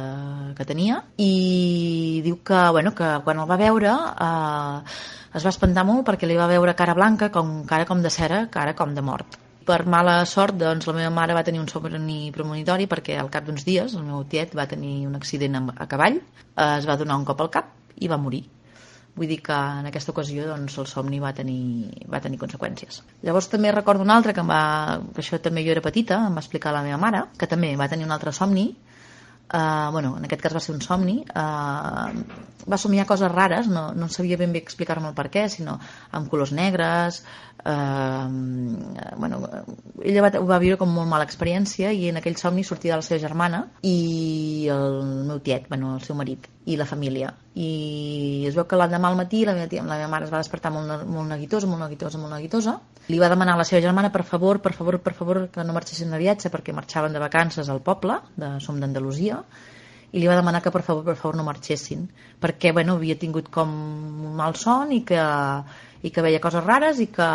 que 0.59 0.67
tenia, 0.67 1.05
i 1.17 2.21
diu 2.25 2.43
que, 2.43 2.67
bueno, 2.75 2.95
que 2.99 3.14
quan 3.25 3.38
el 3.38 3.50
va 3.50 3.61
veure 3.61 3.95
uh, 3.95 4.99
es 5.35 5.47
va 5.47 5.55
espantar 5.55 5.87
molt 5.87 6.07
perquè 6.09 6.26
li 6.26 6.38
va 6.38 6.50
veure 6.50 6.75
cara 6.75 6.99
blanca, 6.99 7.31
com, 7.31 7.61
cara 7.71 7.87
com 7.87 8.03
de 8.03 8.11
cera, 8.11 8.47
cara 8.50 8.75
com 8.75 8.95
de 8.95 9.03
mort 9.07 9.44
per 9.66 9.85
mala 9.90 10.16
sort, 10.28 10.56
doncs, 10.61 10.87
la 10.88 10.97
meva 10.97 11.12
mare 11.14 11.37
va 11.37 11.44
tenir 11.47 11.61
un 11.62 11.68
somni 11.71 12.30
premonitori 12.35 12.88
perquè 12.90 13.16
al 13.21 13.30
cap 13.33 13.47
d'uns 13.47 13.64
dies 13.66 13.94
el 13.99 14.04
meu 14.06 14.25
tiet 14.28 14.54
va 14.56 14.68
tenir 14.71 15.06
un 15.09 15.16
accident 15.18 15.56
a 15.76 15.87
cavall, 15.90 16.21
es 16.66 16.88
va 16.88 16.99
donar 17.00 17.16
un 17.21 17.25
cop 17.28 17.40
al 17.40 17.50
cap 17.56 17.73
i 17.97 18.11
va 18.11 18.21
morir. 18.21 18.44
Vull 19.14 19.30
dir 19.30 19.38
que 19.47 19.54
en 19.54 19.87
aquesta 19.87 20.11
ocasió 20.11 20.47
doncs, 20.49 20.75
el 20.83 20.88
somni 20.90 21.21
va 21.23 21.30
tenir, 21.35 21.92
va 22.11 22.18
tenir 22.21 22.40
conseqüències. 22.40 23.02
Llavors 23.23 23.47
també 23.52 23.71
recordo 23.71 24.02
un 24.02 24.11
altre 24.11 24.35
que 24.35 24.42
em 24.42 24.50
va, 24.50 24.62
que 25.14 25.23
això 25.23 25.38
també 25.42 25.62
jo 25.66 25.71
era 25.75 25.85
petita, 25.85 26.18
em 26.26 26.35
va 26.35 26.42
explicar 26.42 26.73
la 26.75 26.83
meva 26.83 26.99
mare, 26.99 27.23
que 27.38 27.47
també 27.47 27.76
va 27.78 27.88
tenir 27.92 28.09
un 28.09 28.14
altre 28.16 28.33
somni, 28.35 28.73
Uh, 29.53 29.93
bueno, 29.93 30.15
en 30.17 30.25
aquest 30.25 30.41
cas 30.43 30.55
va 30.57 30.61
ser 30.65 30.73
un 30.75 30.81
somni. 30.83 31.19
Uh, 31.37 32.65
va 32.65 32.79
somiar 32.81 33.05
coses 33.07 33.29
rares 33.31 33.69
no, 33.69 33.91
no 33.93 34.09
sabia 34.09 34.39
ben 34.41 34.55
bé 34.55 34.63
explicar-me 34.65 35.11
el 35.11 35.17
per 35.19 35.27
què 35.33 35.45
sinó 35.53 35.77
amb 36.17 36.31
colors 36.33 36.55
negres. 36.57 37.21
Uh, 37.65 38.25
bueno, 39.21 39.43
ella 40.03 40.25
va, 40.25 40.33
va 40.55 40.61
viure 40.65 40.81
com 40.81 40.91
molt 40.97 41.11
mala 41.11 41.29
experiència 41.29 41.93
i 41.93 42.09
en 42.09 42.21
aquell 42.21 42.41
somni 42.41 42.65
sortia 42.65 42.95
de 42.95 43.03
la 43.03 43.07
seva 43.07 43.21
germana 43.29 43.67
i 43.83 44.69
el 44.73 45.01
meu 45.29 45.45
tiet, 45.45 45.69
bueno, 45.69 45.95
el 45.99 46.05
seu 46.09 46.17
marit 46.17 46.49
i 46.64 46.76
la 46.80 46.87
família. 46.88 47.30
I 47.54 48.47
es 48.49 48.56
veu 48.56 48.64
que 48.68 48.78
l'endemà 48.78 49.11
al 49.11 49.18
matí 49.18 49.42
la 49.44 49.52
meva, 49.56 49.68
tia, 49.68 49.85
la 49.85 49.99
meva 49.99 50.09
mare 50.12 50.28
es 50.28 50.33
va 50.33 50.40
despertar 50.40 50.73
molt, 50.73 51.04
molt 51.04 51.28
neguitosa, 51.28 51.68
molt 51.68 51.85
neguitosa, 51.85 52.21
molt 52.21 52.33
neguitosa. 52.33 52.78
Li 53.12 53.21
va 53.21 53.28
demanar 53.28 53.59
a 53.59 53.61
la 53.61 53.68
seva 53.68 53.83
germana 53.85 54.11
per 54.12 54.25
favor, 54.25 54.62
per 54.64 54.73
favor, 54.73 54.99
per 55.04 55.12
favor 55.18 55.44
que 55.52 55.64
no 55.64 55.76
marxessin 55.76 56.12
de 56.14 56.21
viatge 56.23 56.52
perquè 56.52 56.73
marxaven 56.73 57.12
de 57.12 57.21
vacances 57.21 57.68
al 57.68 57.83
poble, 57.85 58.18
de, 58.40 58.54
som 58.64 58.80
d'Andalusia. 58.80 59.42
I 60.14 60.23
li 60.23 60.28
va 60.30 60.38
demanar 60.38 60.62
que 60.62 60.73
per 60.73 60.85
favor, 60.87 61.04
per 61.04 61.16
favor 61.21 61.37
no 61.37 61.44
marxessin 61.44 62.06
perquè 62.40 62.73
bueno, 62.73 62.97
havia 62.97 63.18
tingut 63.18 63.50
com 63.52 63.71
un 64.30 64.37
mal 64.38 64.54
son 64.56 64.92
i 64.94 65.02
que, 65.04 65.21
i 66.04 66.12
que 66.14 66.25
veia 66.25 66.40
coses 66.40 66.64
rares 66.64 67.00
i 67.02 67.11
que, 67.12 67.30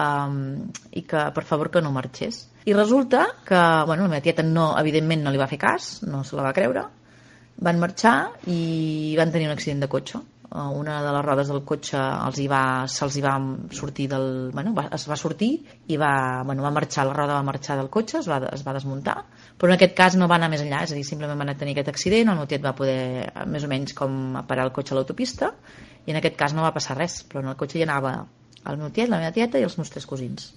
i 0.95 1.03
que 1.05 1.25
per 1.35 1.43
favor 1.45 1.69
que 1.69 1.83
no 1.85 1.91
marxés. 1.91 2.47
I 2.65 2.73
resulta 2.73 3.27
que, 3.45 3.59
bueno, 3.85 4.07
la 4.07 4.15
meva 4.15 4.23
tieta 4.23 4.43
no, 4.45 4.71
evidentment 4.79 5.23
no 5.25 5.33
li 5.33 5.41
va 5.41 5.49
fer 5.51 5.59
cas, 5.61 5.99
no 6.07 6.23
se 6.23 6.37
la 6.37 6.45
va 6.45 6.55
creure, 6.55 6.87
van 7.59 7.79
marxar 7.79 8.17
i 8.47 9.15
van 9.19 9.31
tenir 9.31 9.49
un 9.49 9.55
accident 9.55 9.83
de 9.83 9.91
cotxe 9.91 10.21
Eh, 10.51 10.57
una 10.57 11.03
de 11.03 11.11
les 11.13 11.23
rodes 11.25 11.49
del 11.51 11.61
cotxe 11.61 11.99
els 11.99 12.39
hi 12.41 12.47
va, 12.49 12.61
se'ls 12.89 13.17
hi 13.19 13.21
va 13.21 13.33
sortir 13.79 14.07
del... 14.09 14.49
Bueno, 14.53 14.73
va, 14.73 14.87
es 14.97 15.05
va 15.09 15.17
sortir 15.19 15.49
i 15.93 15.97
va, 16.01 16.41
bueno, 16.45 16.63
va 16.65 16.71
marxar, 16.73 17.05
la 17.05 17.13
roda 17.13 17.35
va 17.37 17.45
marxar 17.45 17.75
del 17.77 17.91
cotxe, 17.93 18.17
es 18.23 18.29
va, 18.29 18.39
es 18.49 18.63
va 18.65 18.73
desmuntar, 18.73 19.15
però 19.59 19.69
en 19.69 19.77
aquest 19.77 19.93
cas 19.97 20.17
no 20.17 20.27
va 20.31 20.39
anar 20.39 20.49
més 20.49 20.63
enllà, 20.65 20.81
és 20.87 20.93
a 20.95 20.97
dir, 20.97 21.05
simplement 21.05 21.37
van 21.37 21.53
tenir 21.59 21.75
aquest 21.75 21.91
accident, 21.93 22.31
el 22.31 22.39
meu 22.39 22.49
tiet 22.49 22.63
va 22.65 22.73
poder 22.77 23.29
més 23.45 23.67
o 23.67 23.69
menys 23.69 23.93
com 23.97 24.39
parar 24.49 24.65
el 24.65 24.73
cotxe 24.73 24.95
a 24.95 24.97
l'autopista 24.97 25.51
i 26.07 26.15
en 26.15 26.17
aquest 26.17 26.39
cas 26.39 26.55
no 26.57 26.65
va 26.65 26.73
passar 26.73 26.97
res, 26.97 27.21
però 27.29 27.43
en 27.43 27.51
el 27.51 27.59
cotxe 27.59 27.77
hi 27.77 27.85
anava 27.85 28.15
el 28.65 28.79
meu 28.81 28.89
tiet, 28.89 29.11
la 29.11 29.19
meva 29.21 29.35
tieta 29.35 29.61
i 29.61 29.67
els 29.67 29.77
meus 29.77 29.93
tres 29.93 30.09
cosins. 30.09 30.49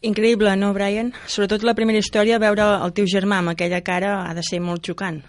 Increïble, 0.00 0.54
no, 0.56 0.72
Brian? 0.72 1.12
Sobretot 1.28 1.66
la 1.68 1.76
primera 1.76 2.00
història, 2.00 2.40
veure 2.40 2.70
el 2.86 2.96
teu 2.96 3.04
germà 3.04 3.42
amb 3.42 3.52
aquella 3.52 3.82
cara 3.84 4.22
ha 4.22 4.32
de 4.32 4.46
ser 4.46 4.62
molt 4.64 4.88
xocant. 4.88 5.20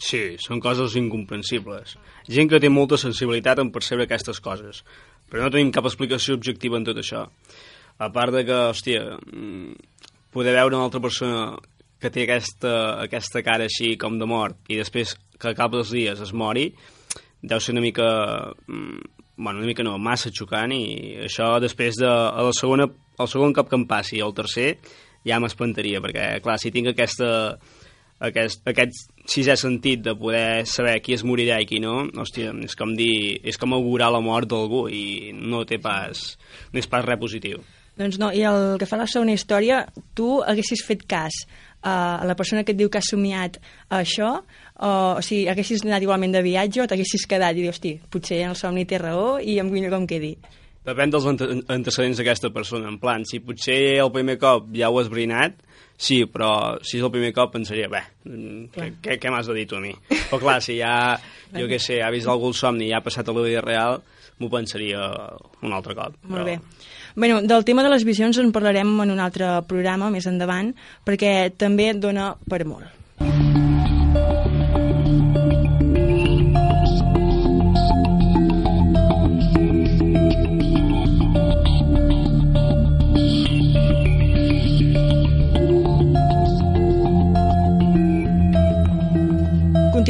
Sí, 0.00 0.20
són 0.40 0.62
coses 0.64 0.94
incomprensibles. 0.96 1.98
Gent 2.32 2.48
que 2.48 2.60
té 2.62 2.70
molta 2.72 2.96
sensibilitat 3.00 3.60
en 3.60 3.68
percebre 3.74 4.06
aquestes 4.08 4.40
coses, 4.40 4.80
però 5.28 5.44
no 5.44 5.52
tenim 5.52 5.72
cap 5.74 5.84
explicació 5.84 6.38
objectiva 6.38 6.78
en 6.80 6.86
tot 6.88 7.00
això. 7.02 7.26
A 8.00 8.08
part 8.14 8.32
de 8.32 8.46
que, 8.48 8.56
hòstia, 8.70 9.02
mm, 9.20 9.74
poder 10.32 10.54
veure 10.56 10.76
una 10.76 10.86
altra 10.86 11.02
persona 11.04 11.58
que 12.00 12.08
té 12.08 12.24
aquesta, 12.24 13.02
aquesta 13.02 13.42
cara 13.44 13.66
així 13.68 13.96
com 14.00 14.18
de 14.18 14.24
mort 14.24 14.56
i 14.72 14.78
després 14.78 15.12
que 15.38 15.50
al 15.50 15.58
cap 15.58 15.72
dels 15.72 15.92
dies 15.92 16.20
es 16.20 16.32
mori, 16.32 16.72
deu 17.42 17.60
ser 17.60 17.76
una 17.76 17.84
mica... 17.84 18.54
Mm, 18.66 19.00
bueno, 19.36 19.58
una 19.60 19.66
mica 19.66 19.82
no, 19.82 19.96
massa 19.96 20.28
xocant 20.28 20.72
i 20.72 21.16
això 21.24 21.54
després 21.60 21.96
de 21.96 22.08
a 22.08 22.42
la 22.44 22.52
segona, 22.52 22.88
el 23.16 23.28
segon 23.28 23.54
cop 23.56 23.70
que 23.70 23.78
em 23.78 23.86
passi 23.88 24.20
el 24.20 24.34
tercer 24.36 24.74
ja 25.24 25.38
m'espantaria, 25.40 26.00
perquè 26.04 26.42
clar, 26.44 26.58
si 26.60 26.72
tinc 26.74 26.90
aquesta 26.92 27.56
aquest, 28.20 28.62
aquest 28.68 29.10
sisè 29.30 29.56
sentit 29.56 30.02
de 30.04 30.14
poder 30.18 30.66
saber 30.68 30.98
qui 31.04 31.16
es 31.16 31.24
morirà 31.24 31.60
i 31.60 31.68
qui 31.68 31.80
no, 31.82 32.02
hòstia, 32.20 32.52
és 32.66 32.76
com 32.76 32.94
dir, 32.96 33.40
és 33.46 33.58
com 33.60 33.74
augurar 33.76 34.10
la 34.12 34.22
mort 34.24 34.50
d'algú 34.50 34.86
i 34.92 35.32
no 35.36 35.64
té 35.68 35.80
pas, 35.82 36.36
no 36.72 36.82
és 36.82 36.90
pas 36.90 37.04
res 37.06 37.20
positiu. 37.20 37.64
Doncs 38.00 38.20
no, 38.20 38.30
i 38.32 38.44
el 38.48 38.78
que 38.80 38.88
fa 38.88 38.96
la 38.96 39.08
segona 39.10 39.34
història, 39.36 39.82
tu 40.16 40.38
haguessis 40.40 40.84
fet 40.86 41.02
cas 41.10 41.42
a 41.82 42.22
la 42.28 42.36
persona 42.36 42.62
que 42.64 42.72
et 42.72 42.78
diu 42.78 42.90
que 42.92 43.00
ha 43.00 43.04
somiat 43.04 43.58
això, 43.92 44.30
o, 44.40 44.90
o 45.16 45.24
sigui, 45.24 45.48
haguessis 45.52 45.84
anat 45.84 46.04
igualment 46.04 46.36
de 46.36 46.44
viatge 46.44 46.84
o 46.84 46.88
t'haguessis 46.88 47.26
quedat 47.28 47.56
i 47.56 47.64
dir, 47.64 47.70
hosti, 47.72 47.96
potser 48.12 48.42
el 48.46 48.56
somni 48.56 48.86
té 48.88 49.00
raó 49.00 49.38
i 49.40 49.58
em 49.60 49.68
millor 49.72 49.96
com 49.96 50.08
quedi. 50.08 50.36
Depèn 50.86 51.12
dels 51.12 51.26
ante 51.28 51.48
antecedents 51.68 52.20
d'aquesta 52.20 52.48
persona, 52.54 52.88
en 52.88 52.96
plan, 53.00 53.24
si 53.28 53.42
potser 53.44 53.98
el 54.00 54.12
primer 54.14 54.38
cop 54.40 54.70
ja 54.76 54.88
ho 54.88 55.00
has 55.00 55.10
brinat, 55.12 55.58
Sí, 56.00 56.22
però 56.32 56.78
si 56.80 56.96
és 56.96 57.04
el 57.04 57.12
primer 57.12 57.34
cop 57.36 57.52
pensaria, 57.52 57.90
bé, 57.92 58.00
mm, 58.24 58.70
què, 58.72 58.86
què, 59.04 59.18
què 59.20 59.32
m'has 59.32 59.50
de 59.50 59.58
dir 59.58 59.66
tu 59.68 59.76
a 59.76 59.82
mi? 59.84 59.92
Però 60.08 60.38
clar, 60.46 60.56
si 60.64 60.78
ja, 60.78 60.94
jo 61.52 61.66
què 61.68 61.76
sé, 61.82 62.00
ha 62.00 62.08
vist 62.14 62.30
algun 62.30 62.56
somni 62.56 62.88
i 62.88 62.94
ja 62.94 63.02
ha 63.02 63.04
passat 63.04 63.28
a 63.28 63.34
la 63.36 63.44
vida 63.44 63.60
real, 63.66 64.00
m'ho 64.40 64.48
pensaria 64.48 65.10
un 65.60 65.76
altre 65.76 65.96
cop. 65.98 66.16
Molt 66.24 66.40
però... 66.40 66.46
bé. 66.48 66.88
Bueno, 67.20 67.42
del 67.42 67.66
tema 67.68 67.84
de 67.84 67.90
les 67.92 68.06
visions 68.06 68.38
en 68.40 68.52
parlarem 68.54 68.94
en 69.04 69.12
un 69.12 69.20
altre 69.20 69.58
programa 69.68 70.08
més 70.14 70.30
endavant, 70.30 70.72
perquè 71.04 71.50
també 71.58 71.92
dona 71.98 72.32
per 72.48 72.64
molt. 72.64 73.68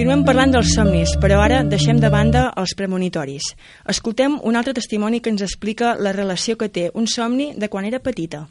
Continuem 0.00 0.23
parlant 0.25 0.54
dels 0.54 0.71
somnis, 0.73 1.11
però 1.21 1.42
ara 1.45 1.59
deixem 1.69 1.99
de 2.00 2.09
banda 2.09 2.47
els 2.57 2.73
premonitoris. 2.73 3.50
Escoltem 3.92 4.38
un 4.49 4.57
altre 4.57 4.73
testimoni 4.73 5.19
que 5.21 5.28
ens 5.28 5.42
explica 5.45 5.90
la 6.00 6.14
relació 6.16 6.54
que 6.57 6.71
té 6.73 6.87
un 6.97 7.04
somni 7.04 7.50
de 7.52 7.69
quan 7.69 7.85
era 7.85 7.99
petita. 8.00 8.47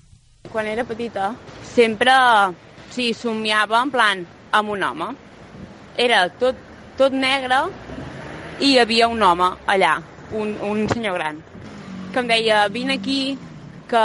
Quan 0.53 0.67
era 0.69 0.83
petita, 0.85 1.31
sempre 1.73 2.13
sí, 2.93 3.15
somiava 3.17 3.81
en 3.81 3.89
plan 3.89 4.21
amb 4.59 4.75
un 4.75 4.85
home. 4.85 5.07
Era 5.97 6.19
tot, 6.29 6.59
tot 6.99 7.17
negre 7.17 7.63
i 8.59 8.75
hi 8.75 8.77
havia 8.83 9.07
un 9.09 9.25
home 9.25 9.47
allà, 9.65 9.95
un, 10.29 10.53
un 10.69 10.83
senyor 10.93 11.17
gran, 11.17 11.39
que 12.13 12.21
em 12.21 12.29
deia, 12.29 12.67
vine 12.69 12.99
aquí, 13.01 13.23
que 13.89 14.03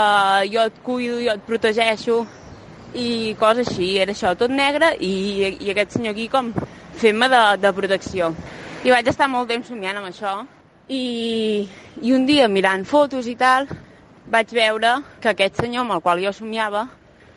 jo 0.49 0.65
et 0.65 0.81
cuido, 0.81 1.21
jo 1.21 1.37
et 1.37 1.45
protegeixo, 1.45 2.23
i 2.97 3.35
coses 3.37 3.69
així, 3.69 3.99
era 4.01 4.17
això, 4.17 4.33
tot 4.33 4.49
negre, 4.49 4.95
i, 4.97 5.53
i 5.59 5.69
aquest 5.75 5.99
senyor 5.99 6.17
aquí 6.17 6.25
com 6.33 6.49
fent-me 6.99 7.29
de, 7.29 7.41
de 7.61 7.71
protecció. 7.73 8.31
I 8.85 8.93
vaig 8.93 9.07
estar 9.09 9.27
molt 9.31 9.49
temps 9.49 9.67
somiant 9.67 9.97
amb 9.99 10.09
això 10.09 10.37
i, 10.87 11.65
i 12.01 12.13
un 12.13 12.25
dia 12.29 12.47
mirant 12.51 12.85
fotos 12.85 13.27
i 13.27 13.35
tal 13.39 13.67
vaig 14.29 14.51
veure 14.53 14.99
que 15.21 15.31
aquest 15.31 15.61
senyor 15.61 15.85
amb 15.85 15.97
el 15.97 16.03
qual 16.05 16.21
jo 16.23 16.33
somiava 16.33 16.87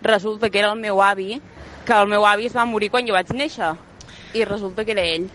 resulta 0.02 0.50
que 0.50 0.60
era 0.60 0.72
el 0.72 0.80
meu 0.80 1.02
avi, 1.02 1.40
que 1.84 1.96
el 1.96 2.08
meu 2.08 2.24
avi 2.26 2.46
es 2.48 2.56
va 2.56 2.66
morir 2.68 2.90
quan 2.92 3.06
jo 3.08 3.16
vaig 3.16 3.32
néixer 3.34 3.74
i 4.36 4.44
resulta 4.44 4.84
que 4.84 4.92
era 4.92 5.04
ell. 5.04 5.28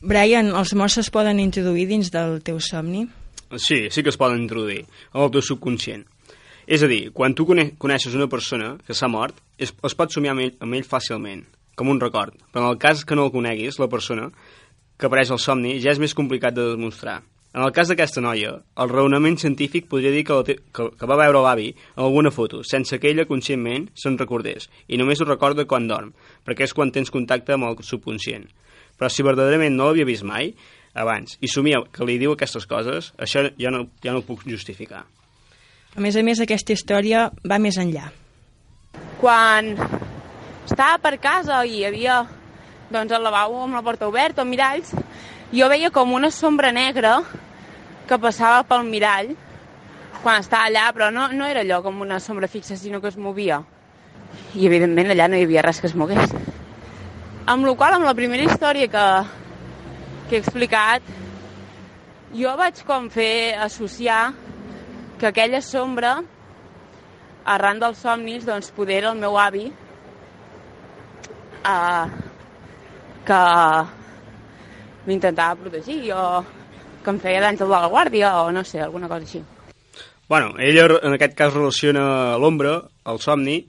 Brian, 0.00 0.54
els 0.56 0.72
morts 0.74 0.96
es 1.02 1.10
poden 1.12 1.42
introduir 1.42 1.86
dins 1.90 2.10
del 2.14 2.40
teu 2.46 2.60
somni? 2.62 3.04
Sí, 3.58 3.88
sí 3.90 4.02
que 4.02 4.08
es 4.08 4.16
poden 4.16 4.40
introduir, 4.46 4.86
en 5.12 5.22
el 5.26 5.32
teu 5.34 5.42
subconscient. 5.42 6.06
És 6.70 6.84
a 6.86 6.88
dir, 6.88 7.10
quan 7.12 7.34
tu 7.34 7.44
coneixes 7.44 8.14
una 8.14 8.30
persona 8.30 8.76
que 8.86 8.94
s'ha 8.94 9.10
mort, 9.10 9.34
es, 9.58 9.74
es 9.74 9.96
pot 9.98 10.14
somiar 10.14 10.36
amb 10.36 10.46
ell, 10.46 10.54
amb 10.62 10.78
ell 10.78 10.86
fàcilment 10.86 11.42
com 11.76 11.90
un 11.92 12.00
record, 12.00 12.34
però 12.52 12.66
en 12.66 12.74
el 12.74 12.80
cas 12.82 13.04
que 13.04 13.16
no 13.18 13.26
el 13.28 13.34
coneguis, 13.34 13.78
la 13.80 13.88
persona 13.88 14.30
que 15.00 15.08
apareix 15.08 15.30
al 15.32 15.40
somni 15.40 15.78
ja 15.80 15.94
és 15.94 16.00
més 16.02 16.14
complicat 16.16 16.54
de 16.56 16.72
demostrar. 16.74 17.20
En 17.50 17.64
el 17.66 17.72
cas 17.74 17.88
d'aquesta 17.90 18.22
noia, 18.22 18.52
el 18.78 18.90
raonament 18.92 19.34
científic 19.42 19.88
podria 19.90 20.12
dir 20.14 20.22
que, 20.28 20.56
que, 20.70 20.84
que 20.94 21.08
va 21.10 21.16
veure 21.18 21.40
l'avi 21.42 21.72
en 21.72 22.04
alguna 22.04 22.30
foto, 22.30 22.60
sense 22.62 23.00
que 23.02 23.10
ella 23.10 23.26
conscientment 23.26 23.88
se'n 23.98 24.18
recordés, 24.20 24.68
i 24.86 25.00
només 25.00 25.18
ho 25.18 25.26
recorda 25.26 25.66
quan 25.66 25.88
dorm, 25.90 26.12
perquè 26.46 26.68
és 26.68 26.74
quan 26.76 26.92
tens 26.94 27.10
contacte 27.10 27.56
amb 27.56 27.66
el 27.66 27.80
subconscient. 27.82 28.46
Però 29.00 29.10
si 29.10 29.26
verdaderament 29.26 29.74
no 29.74 29.88
l'havia 29.88 30.06
vist 30.06 30.22
mai, 30.28 30.52
abans, 30.94 31.38
i 31.42 31.50
somia 31.50 31.82
que 31.90 32.06
li 32.06 32.20
diu 32.22 32.36
aquestes 32.36 32.68
coses, 32.70 33.10
això 33.18 33.48
ja 33.58 33.74
no, 33.74 33.88
ja 34.04 34.14
no 34.14 34.22
ho 34.22 34.26
puc 34.26 34.46
justificar. 34.46 35.02
A 35.96 36.00
més 36.04 36.14
a 36.14 36.22
més, 36.22 36.38
aquesta 36.38 36.76
història 36.76 37.26
va 37.42 37.58
més 37.58 37.80
enllà. 37.82 38.12
Quan 39.18 39.74
estava 40.64 40.98
per 41.02 41.16
casa 41.22 41.62
i 41.64 41.78
hi 41.78 41.84
havia 41.88 42.20
doncs, 42.90 43.12
el 43.12 43.22
lavabo 43.22 43.62
amb 43.64 43.78
la 43.78 43.82
porta 43.86 44.08
oberta, 44.08 44.44
miralls, 44.44 44.92
jo 45.54 45.68
veia 45.70 45.90
com 45.94 46.12
una 46.12 46.30
sombra 46.34 46.72
negra 46.74 47.20
que 48.08 48.18
passava 48.18 48.64
pel 48.66 48.84
mirall 48.88 49.34
quan 50.22 50.42
estava 50.42 50.66
allà, 50.68 50.90
però 50.92 51.08
no, 51.14 51.28
no 51.32 51.46
era 51.46 51.62
allò 51.64 51.80
com 51.82 52.02
una 52.02 52.18
sombra 52.20 52.48
fixa, 52.50 52.76
sinó 52.76 53.00
que 53.00 53.08
es 53.08 53.16
movia. 53.16 53.62
I, 54.54 54.66
evidentment, 54.66 55.10
allà 55.14 55.28
no 55.30 55.38
hi 55.38 55.46
havia 55.46 55.62
res 55.64 55.80
que 55.80 55.88
es 55.88 55.96
mogués. 55.96 56.34
Amb 57.48 57.64
la 57.66 57.74
qual, 57.78 57.96
amb 57.96 58.06
la 58.06 58.14
primera 58.18 58.44
història 58.44 58.90
que, 58.90 59.06
que 60.28 60.36
he 60.36 60.42
explicat, 60.42 61.06
jo 62.36 62.52
vaig 62.58 62.82
com 62.86 63.08
fer 63.10 63.56
associar 63.58 64.34
que 65.18 65.30
aquella 65.30 65.62
sombra, 65.64 66.18
arran 67.44 67.80
dels 67.80 68.02
somnis, 68.04 68.44
doncs, 68.46 68.70
poder 68.76 69.00
era 69.00 69.14
el 69.14 69.22
meu 69.22 69.38
avi, 69.40 69.70
eh, 71.64 72.06
que 73.26 73.40
m'intentava 75.06 75.58
protegir 75.60 76.12
o 76.14 76.24
que 77.04 77.10
em 77.12 77.18
feia 77.20 77.40
d'àngel 77.44 77.68
de 77.68 77.80
la 77.80 77.88
guàrdia 77.88 78.34
o 78.42 78.50
no 78.52 78.64
sé, 78.64 78.80
alguna 78.80 79.08
cosa 79.08 79.24
així. 79.24 79.42
Bueno, 80.30 80.54
ella 80.58 80.86
en 81.02 81.16
aquest 81.16 81.34
cas 81.34 81.54
relaciona 81.54 82.36
l'ombra, 82.38 82.76
el 83.10 83.18
somni, 83.18 83.64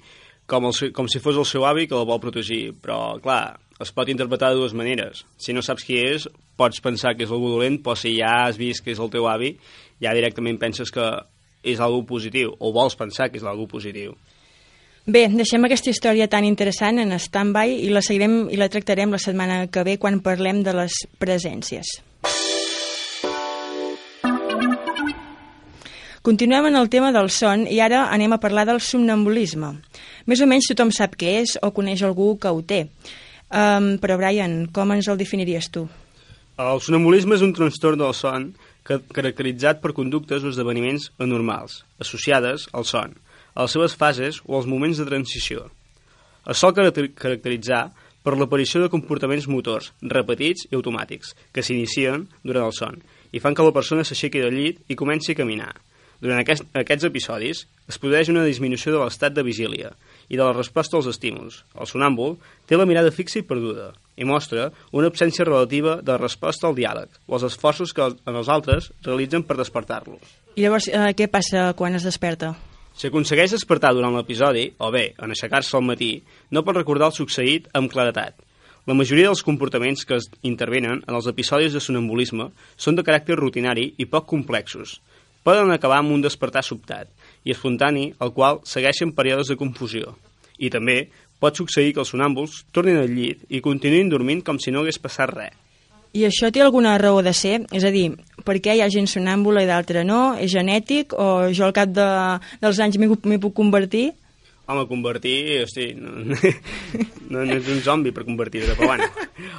com, 0.46 0.68
el, 0.70 0.92
com 0.94 1.08
si 1.10 1.22
fos 1.24 1.40
el 1.40 1.48
seu 1.50 1.66
avi 1.66 1.88
que 1.88 1.98
el 1.98 2.06
vol 2.06 2.22
protegir, 2.22 2.76
però 2.84 3.18
clar, 3.24 3.58
es 3.82 3.90
pot 3.96 4.10
interpretar 4.12 4.52
de 4.52 4.60
dues 4.60 4.76
maneres. 4.78 5.24
Si 5.42 5.56
no 5.58 5.64
saps 5.66 5.88
qui 5.88 5.98
és, 5.98 6.28
pots 6.60 6.84
pensar 6.84 7.16
que 7.16 7.26
és 7.26 7.32
algú 7.34 7.50
dolent, 7.56 7.80
però 7.82 7.96
si 7.98 8.14
ja 8.20 8.44
has 8.46 8.60
vist 8.62 8.86
que 8.86 8.94
és 8.94 9.02
el 9.02 9.10
teu 9.14 9.26
avi, 9.32 9.56
ja 10.04 10.14
directament 10.18 10.60
penses 10.62 10.94
que 10.94 11.08
és 11.64 11.82
algú 11.82 12.04
positiu, 12.10 12.54
o 12.60 12.74
vols 12.76 12.98
pensar 13.00 13.30
que 13.32 13.42
és 13.42 13.48
algú 13.48 13.68
positiu. 13.72 14.14
Bé, 15.06 15.26
deixem 15.34 15.64
aquesta 15.66 15.90
història 15.90 16.28
tan 16.30 16.46
interessant 16.46 17.00
en 17.02 17.12
stand-by 17.18 17.72
i 17.88 17.90
la 17.90 18.04
seguirem 18.06 18.46
i 18.54 18.58
la 18.60 18.68
tractarem 18.70 19.12
la 19.12 19.20
setmana 19.20 19.64
que 19.74 19.84
ve 19.84 19.98
quan 19.98 20.20
parlem 20.22 20.62
de 20.64 20.76
les 20.78 20.94
presències. 21.20 21.90
Continuem 26.22 26.68
en 26.70 26.76
el 26.78 26.90
tema 26.94 27.10
del 27.12 27.32
son 27.34 27.64
i 27.66 27.80
ara 27.82 28.04
anem 28.14 28.36
a 28.36 28.40
parlar 28.40 28.68
del 28.70 28.80
somnambulisme. 28.86 29.72
Més 30.30 30.42
o 30.42 30.46
menys 30.46 30.70
tothom 30.70 30.92
sap 30.94 31.16
què 31.18 31.40
és 31.42 31.56
o 31.66 31.72
coneix 31.74 32.04
algú 32.06 32.36
que 32.38 32.52
ho 32.54 32.62
té. 32.62 32.84
Um, 33.52 33.96
però, 34.00 34.20
Brian, 34.22 34.68
com 34.72 34.94
ens 34.94 35.10
el 35.10 35.18
definiries 35.18 35.72
tu? 35.74 35.88
El 36.62 36.78
sonambulisme 36.86 37.34
és 37.36 37.42
un 37.42 37.56
trastorn 37.58 37.98
del 38.00 38.14
son 38.14 38.52
ca- 38.86 39.02
caracteritzat 39.18 39.82
per 39.82 39.96
conductes 39.98 40.46
o 40.46 40.52
esdeveniments 40.54 41.10
anormals, 41.18 41.82
associades 42.00 42.68
al 42.72 42.86
son, 42.86 43.18
a 43.54 43.64
les 43.66 43.72
seves 43.76 43.96
fases 43.96 44.42
o 44.46 44.58
als 44.58 44.68
moments 44.70 44.98
de 44.98 45.06
transició. 45.06 45.68
Es 46.48 46.58
sol 46.58 46.74
caracter- 46.74 47.12
caracteritzar 47.14 47.92
per 48.24 48.36
l'aparició 48.38 48.82
de 48.82 48.90
comportaments 48.90 49.48
motors, 49.50 49.94
repetits 50.02 50.68
i 50.72 50.76
automàtics, 50.78 51.36
que 51.54 51.64
s'inicien 51.64 52.28
durant 52.44 52.66
el 52.70 52.74
son 52.74 53.00
i 53.32 53.40
fan 53.40 53.56
que 53.56 53.64
la 53.64 53.72
persona 53.74 54.04
s'aixequi 54.04 54.42
del 54.44 54.54
llit 54.54 54.82
i 54.92 54.96
comenci 54.96 55.32
a 55.32 55.36
caminar. 55.40 55.74
Durant 56.22 56.38
aquest, 56.38 56.62
aquests 56.78 57.08
episodis 57.08 57.64
es 57.90 57.98
produeix 57.98 58.30
una 58.30 58.44
disminució 58.46 58.92
de 58.94 59.00
l'estat 59.02 59.34
de 59.34 59.42
vigília 59.42 59.90
i 60.30 60.38
de 60.38 60.44
la 60.44 60.54
resposta 60.54 60.98
als 61.00 61.08
estímuls. 61.10 61.64
El 61.74 61.88
sonàmbul 61.90 62.36
té 62.70 62.78
la 62.78 62.86
mirada 62.86 63.10
fixa 63.10 63.40
i 63.40 63.46
perduda 63.48 63.88
i 64.22 64.24
mostra 64.28 64.68
una 64.94 65.10
absència 65.10 65.48
relativa 65.48 65.96
de 66.06 66.18
resposta 66.22 66.68
al 66.68 66.76
diàleg 66.78 67.10
o 67.26 67.34
als 67.40 67.48
esforços 67.50 67.94
que 67.94 68.06
en 68.06 68.36
els 68.36 68.50
altres 68.54 68.92
realitzen 69.02 69.42
per 69.42 69.58
despertar-lo. 69.58 70.20
I 70.56 70.62
llavors, 70.62 70.88
eh, 70.94 71.16
què 71.18 71.26
passa 71.28 71.72
quan 71.74 71.96
es 71.96 72.04
desperta? 72.06 72.54
Si 72.98 73.08
aconsegueix 73.08 73.54
despertar 73.56 73.94
durant 73.96 74.14
l'episodi, 74.16 74.68
o 74.78 74.92
bé, 74.94 75.12
en 75.18 75.34
aixecar-se 75.34 75.78
al 75.78 75.86
matí, 75.88 76.12
no 76.52 76.64
pot 76.66 76.78
recordar 76.78 77.10
el 77.10 77.16
succeït 77.18 77.70
amb 77.78 77.92
claretat. 77.92 78.36
La 78.90 78.98
majoria 78.98 79.30
dels 79.30 79.44
comportaments 79.46 80.04
que 80.10 80.18
es 80.18 80.28
intervenen 80.48 81.04
en 81.06 81.18
els 81.18 81.30
episodis 81.30 81.74
de 81.74 81.82
sonambulisme 81.84 82.50
són 82.76 82.98
de 82.98 83.06
caràcter 83.06 83.38
rutinari 83.38 83.92
i 84.02 84.08
poc 84.10 84.26
complexos. 84.32 84.98
Poden 85.46 85.70
acabar 85.74 86.00
amb 86.02 86.14
un 86.14 86.22
despertar 86.22 86.64
sobtat 86.66 87.10
i 87.46 87.54
espontani, 87.54 88.12
el 88.22 88.34
qual 88.34 88.62
segueixen 88.66 89.14
períodes 89.18 89.54
de 89.54 89.58
confusió. 89.58 90.16
I 90.58 90.70
també 90.74 90.98
pot 91.42 91.58
succeir 91.58 91.94
que 91.94 92.02
els 92.04 92.14
sonàmbuls 92.14 92.64
tornin 92.74 93.00
al 93.02 93.10
llit 93.10 93.46
i 93.50 93.62
continuïn 93.66 94.10
dormint 94.10 94.44
com 94.46 94.60
si 94.62 94.74
no 94.74 94.82
hagués 94.82 95.02
passat 95.02 95.34
res. 95.34 95.54
I 96.12 96.26
això 96.28 96.50
té 96.52 96.60
alguna 96.60 96.98
raó 97.00 97.22
de 97.24 97.32
ser? 97.32 97.62
És 97.72 97.86
a 97.88 97.92
dir, 97.94 98.10
per 98.44 98.58
què 98.60 98.76
hi 98.76 98.82
ha 98.84 98.90
gent 98.92 99.08
sonàmbula 99.08 99.64
i 99.64 99.70
d'altra 99.70 100.04
no? 100.04 100.34
És 100.36 100.52
genètic 100.52 101.16
o 101.16 101.52
jo 101.56 101.68
al 101.70 101.76
cap 101.76 101.94
de, 101.96 102.08
dels 102.64 102.82
anys 102.84 103.00
m'hi 103.00 103.40
puc 103.40 103.56
convertir? 103.56 104.12
Home, 104.72 104.86
convertir, 104.88 105.64
hosti, 105.66 105.90
no, 106.00 106.12
no, 106.22 107.42
no 107.44 107.56
és 107.58 107.68
un 107.74 107.82
zombi 107.84 108.14
per 108.16 108.24
convertir-te, 108.24 108.76
però 108.78 108.92
bueno. 108.94 109.08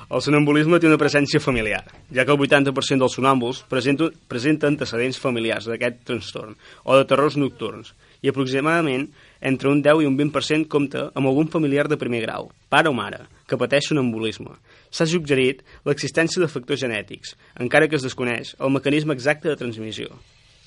El 0.08 0.22
sonambulisme 0.24 0.78
té 0.80 0.88
una 0.88 1.00
presència 1.00 1.40
familiar, 1.42 1.82
ja 2.14 2.24
que 2.24 2.32
el 2.32 2.40
80% 2.40 3.02
dels 3.02 3.16
sonàmbuls 3.18 3.64
presenta, 3.68 4.08
presenta 4.30 4.70
antecedents 4.70 5.20
familiars 5.20 5.68
d'aquest 5.68 6.00
trastorn, 6.08 6.56
o 6.86 6.96
de 6.96 7.04
terrors 7.10 7.36
nocturns, 7.36 7.92
i 8.22 8.30
aproximadament 8.32 9.08
entre 9.42 9.68
un 9.68 9.82
10 9.84 10.04
i 10.04 10.08
un 10.08 10.16
20% 10.16 10.70
compta 10.72 11.08
amb 11.12 11.28
algun 11.28 11.50
familiar 11.52 11.90
de 11.90 12.00
primer 12.00 12.22
grau, 12.24 12.48
pare 12.72 12.88
o 12.88 12.96
mare, 12.96 13.26
que 13.52 13.60
pateix 13.60 13.90
sonambulisme. 13.90 14.56
S'ha 14.88 15.06
suggerit 15.10 15.60
l'existència 15.84 16.40
de 16.40 16.48
factors 16.48 16.80
genètics, 16.80 17.36
encara 17.60 17.88
que 17.88 18.00
es 18.00 18.06
desconeix 18.08 18.56
el 18.58 18.72
mecanisme 18.72 19.12
exacte 19.12 19.52
de 19.52 19.58
transmissió. 19.60 20.08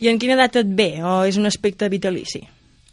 I 0.04 0.12
en 0.12 0.22
quina 0.22 0.38
edat 0.38 0.62
et 0.62 0.74
ve? 0.77 0.92
O 1.01 1.24
és 1.25 1.39
un 1.42 1.50
aspecte 1.50 1.89
vitalici? 1.89 2.44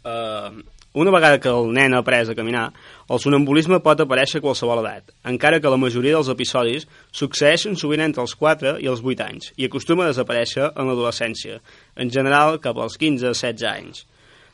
Uh, 0.03 0.63
una 0.93 1.11
vegada 1.11 1.39
que 1.39 1.49
el 1.49 1.71
nen 1.73 1.93
ha 1.93 1.99
après 2.03 2.29
a 2.29 2.35
caminar, 2.37 2.67
el 3.09 3.19
sonambulisme 3.19 3.79
pot 3.85 4.01
aparèixer 4.03 4.39
a 4.39 4.43
qualsevol 4.43 4.81
edat, 4.83 5.13
encara 5.29 5.59
que 5.59 5.71
la 5.71 5.79
majoria 5.81 6.15
dels 6.15 6.29
episodis 6.33 6.87
succeeixen 7.11 7.77
sovint 7.79 8.03
entre 8.05 8.21
els 8.21 8.35
4 8.39 8.75
i 8.83 8.89
els 8.91 9.01
8 9.01 9.25
anys 9.25 9.51
i 9.57 9.65
acostuma 9.65 10.05
a 10.05 10.11
desaparèixer 10.11 10.69
en 10.69 10.89
l'adolescència, 10.89 11.59
en 11.97 12.13
general 12.13 12.59
cap 12.61 12.77
als 12.77 12.99
15-16 13.01 13.65
anys. 13.71 14.03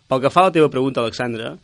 Pel 0.07 0.23
que 0.23 0.31
fa 0.33 0.45
a 0.45 0.49
la 0.49 0.55
teva 0.55 0.71
pregunta, 0.73 1.03
Alexandra, 1.03 1.57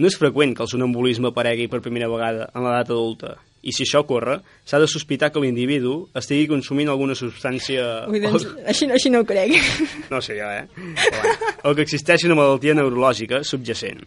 no 0.00 0.08
és 0.08 0.16
freqüent 0.18 0.54
que 0.56 0.64
el 0.64 0.70
sonambulisme 0.72 1.28
aparegui 1.30 1.68
per 1.70 1.82
primera 1.84 2.08
vegada 2.10 2.48
en 2.54 2.64
l'edat 2.64 2.90
adulta, 2.90 3.34
i 3.60 3.74
si 3.76 3.84
això 3.84 4.00
ocorre, 4.00 4.38
s'ha 4.64 4.78
de 4.80 4.86
sospitar 4.88 5.28
que 5.34 5.40
l'individu 5.42 6.06
estigui 6.16 6.46
consumint 6.48 6.88
alguna 6.88 7.12
substància... 7.18 8.06
Ui, 8.08 8.20
doncs, 8.24 8.46
així, 8.64 8.86
no- 8.88 8.94
així 8.96 9.10
no 9.12 9.20
ho 9.20 9.26
crec. 9.28 9.52
No 10.08 10.22
sé 10.24 10.38
jo, 10.38 10.48
eh? 10.48 10.64
O 11.68 11.74
que 11.76 11.84
existeixi 11.84 12.24
una 12.30 12.38
malaltia 12.40 12.72
neurològica 12.78 13.42
subjacent. 13.44 14.00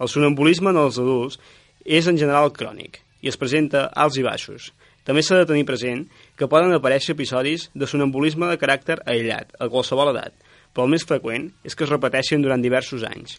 El 0.00 0.08
sonambulisme 0.08 0.72
en 0.72 0.80
els 0.86 0.96
adults 0.98 1.36
és 1.84 2.08
en 2.08 2.16
general 2.16 2.48
crònic 2.56 3.02
i 3.20 3.28
es 3.28 3.36
presenta 3.40 3.90
alts 3.92 4.16
i 4.20 4.24
baixos. 4.24 4.70
També 5.04 5.20
s'ha 5.20 5.36
de 5.42 5.50
tenir 5.50 5.66
present 5.68 6.06
que 6.40 6.48
poden 6.48 6.72
aparèixer 6.72 7.12
episodis 7.12 7.68
de 7.76 7.84
sonambulisme 7.86 8.48
de 8.48 8.56
caràcter 8.56 8.96
aïllat, 9.04 9.52
a 9.60 9.68
qualsevol 9.68 10.14
edat, 10.14 10.32
però 10.72 10.86
el 10.88 10.94
més 10.96 11.04
freqüent 11.04 11.50
és 11.62 11.76
que 11.76 11.84
es 11.84 11.92
repeteixin 11.92 12.40
durant 12.42 12.64
diversos 12.64 13.04
anys. 13.04 13.36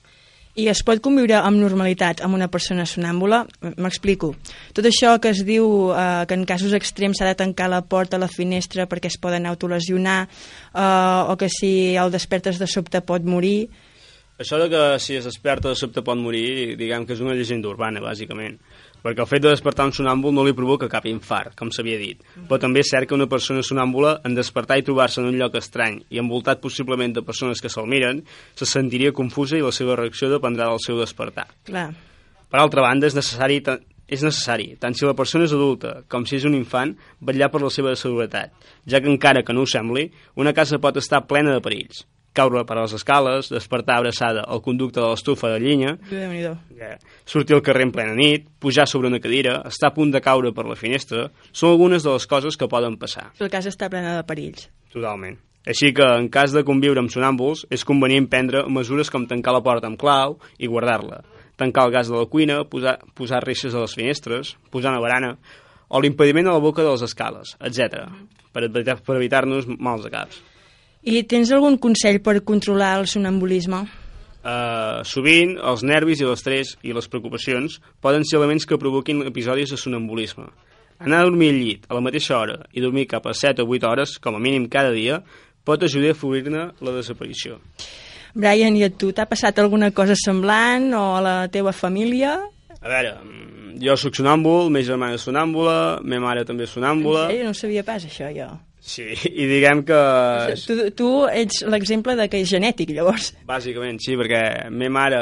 I 0.56 0.70
es 0.72 0.80
pot 0.88 1.02
conviure 1.04 1.36
amb 1.36 1.60
normalitat 1.60 2.22
amb 2.24 2.38
una 2.38 2.48
persona 2.48 2.86
sonàmbula? 2.88 3.42
M'explico. 3.76 4.30
Tot 4.76 4.88
això 4.88 5.18
que 5.20 5.34
es 5.36 5.42
diu 5.44 5.66
eh, 5.92 6.24
que 6.30 6.38
en 6.38 6.46
casos 6.48 6.72
extrems 6.78 7.20
s'ha 7.20 7.28
de 7.28 7.36
tancar 7.42 7.68
la 7.72 7.82
porta 7.84 8.16
a 8.16 8.22
la 8.24 8.32
finestra 8.32 8.86
perquè 8.88 9.12
es 9.12 9.20
poden 9.20 9.50
autolesionar 9.52 10.22
eh, 10.24 11.32
o 11.32 11.36
que 11.36 11.50
si 11.52 11.74
el 12.00 12.14
despertes 12.16 12.62
de 12.62 12.72
sobte 12.72 13.04
pot 13.04 13.28
morir... 13.28 13.68
Això 14.40 14.58
de 14.60 14.68
que 14.72 14.80
si 15.00 15.16
es 15.16 15.28
desperta 15.28 15.72
de 15.72 15.80
sobte 15.80 16.04
pot 16.04 16.20
morir, 16.20 16.76
diguem 16.80 17.06
que 17.08 17.16
és 17.16 17.22
una 17.24 17.36
llegenda 17.36 17.70
urbana, 17.72 18.04
bàsicament. 18.04 18.58
Perquè 19.06 19.22
el 19.22 19.30
fet 19.30 19.44
de 19.44 19.52
despertar 19.52 19.86
un 19.86 19.94
sonàmbul 19.94 20.34
no 20.34 20.44
li 20.48 20.56
provoca 20.58 20.90
cap 20.90 21.06
infart, 21.06 21.54
com 21.60 21.70
s'havia 21.70 22.00
dit. 22.02 22.24
Però 22.50 22.58
també 22.62 22.82
és 22.82 22.90
cert 22.90 23.06
que 23.06 23.14
una 23.14 23.28
persona 23.30 23.62
sonàmbula, 23.62 24.16
en 24.26 24.34
despertar 24.34 24.80
i 24.82 24.86
trobar-se 24.88 25.22
en 25.22 25.30
un 25.30 25.38
lloc 25.38 25.60
estrany 25.60 26.00
i 26.10 26.22
envoltat 26.22 26.64
possiblement 26.64 27.14
de 27.14 27.22
persones 27.28 27.62
que 27.62 27.70
se'l 27.70 27.86
miren, 27.92 28.24
se 28.58 28.66
sentiria 28.66 29.14
confusa 29.14 29.60
i 29.60 29.62
la 29.62 29.74
seva 29.76 30.00
reacció 30.00 30.32
dependrà 30.32 30.72
del 30.72 30.82
seu 30.82 30.98
despertar. 30.98 31.46
Clar. 31.70 31.92
Per 32.50 32.62
altra 32.62 32.82
banda, 32.82 33.06
és 33.06 33.14
necessari, 33.14 33.62
és 34.10 34.26
necessari, 34.26 34.72
tant 34.82 34.98
si 34.98 35.06
la 35.06 35.14
persona 35.18 35.46
és 35.46 35.54
adulta 35.54 36.00
com 36.10 36.26
si 36.26 36.40
és 36.40 36.50
un 36.50 36.58
infant, 36.58 36.98
vetllar 37.22 37.52
per 37.54 37.62
la 37.62 37.70
seva 37.74 37.94
seguretat, 38.00 38.58
ja 38.90 39.02
que 39.02 39.12
encara 39.14 39.46
que 39.46 39.54
no 39.54 39.66
ho 39.66 39.70
sembli, 39.70 40.10
una 40.34 40.54
casa 40.58 40.82
pot 40.82 40.98
estar 40.98 41.28
plena 41.30 41.54
de 41.54 41.62
perills. 41.62 42.08
Caure 42.36 42.66
per 42.68 42.76
les 42.82 42.92
escales, 42.98 43.48
despertar 43.50 43.96
abraçada 44.02 44.42
al 44.44 44.60
conducte 44.62 45.00
de 45.00 45.08
l'estufa 45.08 45.54
de 45.54 45.60
llinya, 45.64 45.94
eh, 46.76 46.98
sortir 47.26 47.56
al 47.56 47.62
carrer 47.64 47.86
en 47.88 47.92
plena 47.96 48.14
nit, 48.14 48.50
pujar 48.60 48.88
sobre 48.92 49.08
una 49.08 49.22
cadira, 49.24 49.62
estar 49.70 49.90
a 49.92 49.94
punt 49.96 50.12
de 50.12 50.20
caure 50.22 50.52
per 50.52 50.66
la 50.68 50.76
finestra, 50.76 51.30
són 51.54 51.72
algunes 51.72 52.04
de 52.04 52.12
les 52.12 52.28
coses 52.28 52.58
que 52.60 52.68
poden 52.68 52.98
passar. 53.00 53.30
La 53.40 53.48
casa 53.50 53.70
està 53.72 53.88
plena 53.90 54.18
de 54.18 54.24
perills. 54.28 54.68
Totalment. 54.92 55.38
Així 55.66 55.94
que, 55.96 56.04
en 56.04 56.28
cas 56.30 56.52
de 56.54 56.62
conviure 56.68 57.00
amb 57.00 57.10
sonàmbuls, 57.10 57.64
és 57.74 57.86
convenient 57.88 58.28
prendre 58.30 58.66
mesures 58.70 59.10
com 59.10 59.24
tancar 59.26 59.54
la 59.56 59.64
porta 59.66 59.88
amb 59.88 59.98
clau 59.98 60.36
i 60.60 60.68
guardar-la, 60.68 61.24
tancar 61.58 61.86
el 61.88 61.92
gas 61.96 62.10
de 62.12 62.18
la 62.20 62.26
cuina, 62.28 62.66
posar, 62.70 63.00
posar 63.16 63.40
reixes 63.46 63.74
a 63.74 63.80
les 63.80 63.96
finestres, 63.96 64.58
posar 64.70 64.92
una 64.92 65.00
barana, 65.02 65.38
o 65.88 66.02
l'impediment 66.02 66.48
a 66.52 66.54
la 66.54 66.60
boca 66.60 66.84
de 66.84 66.92
les 66.92 67.02
escales, 67.02 67.56
etc. 67.62 68.10
per 68.52 68.64
evitar- 68.68 69.00
per 69.02 69.16
evitar-nos 69.16 69.66
mals 69.80 70.04
de 70.04 70.12
caps. 70.12 70.42
I 71.06 71.22
tens 71.30 71.52
algun 71.54 71.76
consell 71.78 72.18
per 72.26 72.40
controlar 72.42 72.96
el 72.98 73.06
sonambulisme? 73.06 73.84
Uh, 74.46 75.04
sovint, 75.06 75.56
els 75.62 75.84
nervis 75.86 76.22
i 76.22 76.26
l'estrès 76.26 76.72
i 76.86 76.96
les 76.98 77.08
preocupacions 77.10 77.80
poden 78.02 78.26
ser 78.26 78.40
elements 78.40 78.66
que 78.66 78.80
provoquin 78.82 79.22
episodis 79.30 79.70
de 79.74 79.78
sonambulisme. 79.78 80.48
Anar 81.06 81.20
a 81.22 81.28
dormir 81.28 81.52
al 81.52 81.62
llit 81.62 81.86
a 81.90 81.98
la 81.98 82.02
mateixa 82.02 82.40
hora 82.40 82.58
i 82.74 82.82
dormir 82.82 83.06
cap 83.12 83.26
a 83.30 83.36
7 83.38 83.62
o 83.62 83.70
8 83.70 83.90
hores, 83.90 84.18
com 84.18 84.38
a 84.38 84.42
mínim 84.42 84.66
cada 84.66 84.94
dia, 84.98 85.22
pot 85.66 85.86
ajudar 85.86 86.16
a 86.16 86.18
afavorir-ne 86.18 86.68
la 86.82 86.98
desaparició. 86.98 87.60
Brian, 88.34 88.74
i 88.74 88.86
a 88.86 88.90
tu 88.90 89.14
t'ha 89.14 89.30
passat 89.30 89.62
alguna 89.62 89.92
cosa 89.94 90.18
semblant 90.18 90.90
o 90.98 91.08
a 91.20 91.22
la 91.22 91.36
teva 91.54 91.74
família? 91.74 92.40
A 92.82 92.90
veure, 92.90 93.18
mm, 93.22 93.78
jo 93.82 93.94
sóc 93.98 94.18
sonàmbul, 94.18 94.72
ma 94.74 94.82
germana 94.82 95.18
és 95.20 95.26
sonàmbula, 95.26 96.02
ma 96.02 96.20
mare 96.22 96.46
també 96.46 96.66
és 96.66 96.74
sonàmbula... 96.74 97.30
En 97.30 97.36
sèrio? 97.36 97.46
No 97.46 97.54
sabia 97.54 97.86
pas, 97.86 98.06
això, 98.10 98.34
jo. 98.34 98.50
Sí, 98.86 99.08
i 99.26 99.48
diguem 99.50 99.82
que... 99.88 99.98
Tu, 100.62 100.76
tu 100.94 101.10
ets 101.26 101.64
l'exemple 101.66 102.14
de 102.20 102.28
que 102.30 102.44
és 102.44 102.52
genètic, 102.52 102.92
llavors. 102.94 103.32
Bàsicament, 103.50 103.98
sí, 104.04 104.14
perquè 104.20 104.70
ma 104.70 104.92
mare 104.94 105.22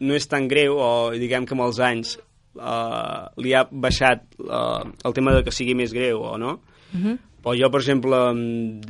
no 0.00 0.16
és 0.16 0.26
tan 0.30 0.48
greu, 0.48 0.78
o 0.80 0.90
diguem 1.12 1.44
que 1.44 1.52
amb 1.56 1.66
els 1.66 1.80
anys 1.84 2.14
uh, 2.16 3.28
li 3.44 3.52
ha 3.52 3.66
baixat 3.68 4.24
uh, 4.40 4.88
el 5.04 5.16
tema 5.16 5.36
de 5.36 5.44
que 5.44 5.52
sigui 5.54 5.76
més 5.76 5.92
greu, 5.92 6.22
o 6.32 6.38
no? 6.40 6.58
Uh 6.94 7.00
-huh. 7.02 7.18
Però 7.44 7.54
jo, 7.60 7.70
per 7.70 7.80
exemple, 7.80 8.16
amb 8.16 8.88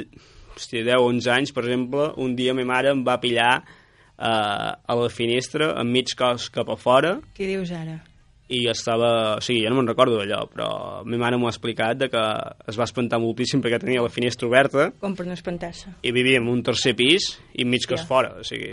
hòstia, 0.55 0.85
10 0.85 0.95
o 0.97 1.09
11 1.11 1.31
anys, 1.31 1.53
per 1.53 1.65
exemple, 1.65 2.13
un 2.17 2.37
dia 2.37 2.55
ma 2.55 2.65
mare 2.65 2.91
em 2.91 3.03
va 3.05 3.21
pillar 3.21 3.63
uh, 3.63 4.73
a 4.87 4.95
la 4.95 5.09
finestra, 5.09 5.75
amb 5.75 5.91
mig 5.91 6.15
cos 6.17 6.51
cap 6.51 6.69
a 6.69 6.77
fora, 6.77 7.21
Què 7.35 7.47
dius 7.47 7.71
ara? 7.71 8.08
I 8.49 8.63
estava... 8.71 9.37
O 9.37 9.41
sigui, 9.45 9.61
jo 9.65 9.71
no 9.71 9.77
me'n 9.77 9.89
recordo 9.91 10.17
d'allò, 10.17 10.47
però 10.49 10.69
ma 11.05 11.19
mare 11.21 11.37
m'ho 11.37 11.47
ha 11.47 11.53
explicat 11.53 11.99
de 12.01 12.09
que 12.09 12.23
es 12.69 12.79
va 12.81 12.85
espantar 12.89 13.19
moltíssim 13.21 13.61
perquè 13.61 13.79
tenia 13.83 14.01
la 14.03 14.09
finestra 14.09 14.49
oberta 14.49 14.91
Com 15.01 15.15
per 15.15 15.27
no 15.27 15.35
espantar-se. 15.37 15.91
i 16.03 16.13
vivia 16.13 16.39
en 16.41 16.49
un 16.49 16.63
tercer 16.63 16.95
pis 16.97 17.39
i 17.55 17.65
mig 17.65 17.85
cos 17.87 18.01
Ja. 18.01 18.07
fora, 18.07 18.35
o 18.41 18.45
sigui... 18.45 18.73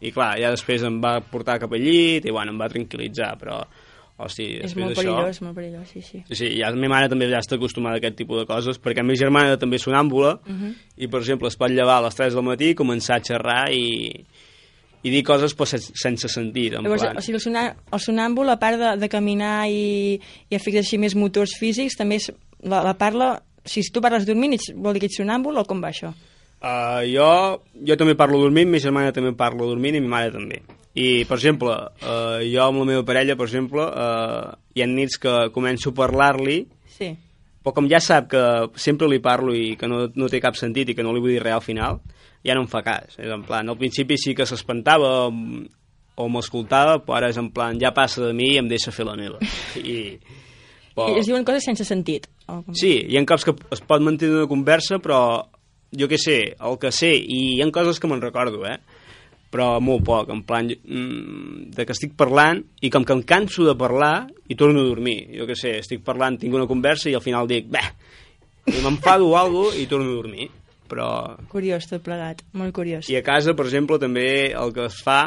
I 0.00 0.12
clar, 0.14 0.36
ja 0.38 0.50
després 0.54 0.84
em 0.86 1.00
va 1.02 1.16
portar 1.20 1.58
cap 1.58 1.72
al 1.74 1.80
llit 1.82 2.24
i, 2.24 2.30
bueno, 2.30 2.52
em 2.52 2.58
va 2.60 2.68
tranquil·litzar, 2.70 3.36
però... 3.40 3.64
Hosti, 4.18 4.44
És 4.66 4.72
molt 4.74 4.96
perillós, 4.98 5.36
molt 5.46 5.54
perillós, 5.54 5.86
sí, 5.94 6.00
sí. 6.02 6.24
Sí, 6.34 6.48
ja, 6.58 6.70
la 6.70 6.76
meva 6.76 6.96
mare 6.96 7.08
també 7.08 7.28
ja 7.30 7.38
està 7.38 7.54
acostumada 7.54 7.94
a 7.94 7.98
aquest 8.00 8.16
tipus 8.18 8.40
de 8.40 8.46
coses, 8.48 8.80
perquè 8.82 8.98
la 8.98 9.06
meva 9.06 9.20
germana 9.20 9.56
també 9.62 9.76
és 9.78 9.84
sonàmbula, 9.86 10.40
Uh 10.42 10.54
-huh. 10.56 10.72
i, 10.96 11.06
per 11.06 11.20
exemple, 11.20 11.46
es 11.46 11.56
pot 11.56 11.70
llevar 11.70 11.98
a 11.98 12.02
les 12.02 12.16
3 12.16 12.34
del 12.34 12.42
matí, 12.42 12.74
començar 12.74 13.14
a 13.16 13.22
xerrar 13.22 13.70
i, 13.72 14.24
i 15.02 15.12
dir 15.12 15.22
coses 15.26 15.54
però 15.56 15.68
sense, 15.68 16.30
sentit, 16.30 16.74
en 16.74 16.86
Llavors, 16.86 17.04
plan... 17.04 17.18
o 17.18 17.24
sigui, 17.24 17.40
el, 17.50 17.74
el 17.94 18.02
sonàmbul, 18.02 18.50
a 18.50 18.58
part 18.60 18.80
de, 18.80 18.94
de 19.00 19.10
caminar 19.12 19.68
i, 19.70 20.16
i 20.50 20.58
afectar 20.58 20.82
així 20.82 20.98
més 20.98 21.14
motors 21.18 21.56
físics, 21.58 21.98
també 21.98 22.20
és, 22.22 22.30
la, 22.64 22.82
la 22.86 22.96
parla... 22.98 23.36
Si 23.68 23.82
tu 23.92 24.00
parles 24.00 24.24
dormint, 24.24 24.54
ets, 24.56 24.70
vol 24.74 24.96
dir 24.96 25.02
que 25.02 25.10
ets 25.10 25.18
sonàmbul 25.20 25.60
o 25.60 25.64
com 25.68 25.82
va 25.84 25.90
això? 25.92 26.14
Uh, 26.58 27.04
jo, 27.06 27.28
jo 27.86 27.96
també 28.00 28.16
parlo 28.18 28.40
dormint, 28.40 28.70
ma 28.72 28.80
germana 28.82 29.12
també 29.14 29.34
parla 29.36 29.68
dormint 29.68 29.98
i 29.98 30.00
ma 30.02 30.16
mare 30.16 30.32
també. 30.34 30.62
I, 30.98 31.22
per 31.28 31.36
exemple, 31.36 31.74
uh, 32.02 32.40
jo 32.42 32.64
amb 32.64 32.80
la 32.82 32.88
meva 32.88 33.04
parella, 33.06 33.36
per 33.38 33.46
exemple, 33.46 33.84
uh, 33.84 34.56
hi 34.74 34.82
ha 34.82 34.88
nits 34.88 35.20
que 35.20 35.36
començo 35.54 35.92
a 35.92 35.98
parlar-li, 36.00 36.62
Sí. 36.98 37.12
Però 37.62 37.74
com 37.76 37.88
ja 37.90 38.00
sap 38.00 38.30
que 38.32 38.42
sempre 38.78 39.08
li 39.10 39.20
parlo 39.24 39.54
i 39.54 39.74
que 39.78 39.88
no, 39.90 40.06
no 40.14 40.30
té 40.30 40.40
cap 40.40 40.56
sentit 40.58 40.90
i 40.90 40.96
que 40.96 41.04
no 41.04 41.12
li 41.14 41.22
vull 41.22 41.34
dir 41.34 41.42
res 41.42 41.58
al 41.58 41.64
final, 41.64 42.00
ja 42.46 42.54
no 42.54 42.64
em 42.64 42.70
fa 42.70 42.82
cas. 42.86 43.18
És 43.18 43.30
en 43.34 43.44
plan, 43.46 43.68
al 43.68 43.78
principi 43.80 44.18
sí 44.20 44.34
que 44.38 44.46
s'espantava 44.48 45.28
o 46.18 46.26
m'escoltava, 46.32 46.98
però 47.04 47.18
ara 47.18 47.30
és 47.30 47.38
en 47.38 47.50
plan, 47.54 47.78
ja 47.78 47.94
passa 47.94 48.24
de 48.24 48.32
mi 48.34 48.52
i 48.54 48.58
em 48.62 48.68
deixa 48.70 48.94
fer 48.94 49.06
la 49.06 49.16
meva. 49.18 49.38
I, 49.78 50.18
I 50.98 51.18
es 51.20 51.28
diuen 51.30 51.46
coses 51.46 51.66
sense 51.68 51.86
sentit. 51.86 52.26
O 52.48 52.62
com... 52.62 52.74
Sí, 52.78 52.96
hi 53.06 53.18
ha 53.18 53.24
cops 53.28 53.46
que 53.46 53.54
es 53.74 53.82
pot 53.86 54.02
mantenir 54.02 54.40
una 54.40 54.50
conversa, 54.50 54.98
però 55.02 55.20
jo 55.98 56.08
què 56.10 56.18
sé, 56.20 56.38
el 56.58 56.78
que 56.82 56.90
sé, 56.94 57.12
i 57.14 57.42
hi 57.56 57.60
ha 57.62 57.68
coses 57.74 58.00
que 58.02 58.10
me'n 58.10 58.24
recordo, 58.24 58.64
eh? 58.66 58.78
Però 59.52 59.78
molt 59.80 60.04
poc, 60.04 60.30
en 60.32 60.42
plan 60.46 60.68
mm, 60.68 61.70
de 61.76 61.86
que 61.88 61.94
estic 61.96 62.14
parlant 62.18 62.60
i 62.84 62.90
com 62.92 63.06
que 63.06 63.16
em 63.16 63.24
canso 63.24 63.64
de 63.64 63.74
parlar 63.78 64.28
i 64.48 64.56
torno 64.58 64.82
a 64.82 64.88
dormir. 64.90 65.22
Jo 65.38 65.48
què 65.48 65.56
sé, 65.56 65.78
estic 65.80 66.04
parlant, 66.04 66.36
tinc 66.40 66.54
una 66.54 66.68
conversa 66.68 67.08
i 67.08 67.16
al 67.16 67.24
final 67.24 67.48
dic, 67.48 67.68
bé, 67.72 67.82
i 68.68 68.82
m'enfado 68.84 69.28
o 69.30 69.36
alguna 69.40 69.70
cosa 69.70 69.80
i 69.80 69.86
torno 69.90 70.10
a 70.10 70.16
dormir. 70.20 70.50
Però... 70.88 71.08
Curiós 71.52 71.88
tot 71.88 72.04
plegat, 72.04 72.40
molt 72.56 72.72
curiós. 72.76 73.08
I 73.12 73.18
a 73.18 73.24
casa, 73.24 73.52
per 73.56 73.66
exemple, 73.68 73.98
també 74.00 74.54
el 74.56 74.72
que 74.76 74.86
es 74.88 75.00
fa 75.04 75.26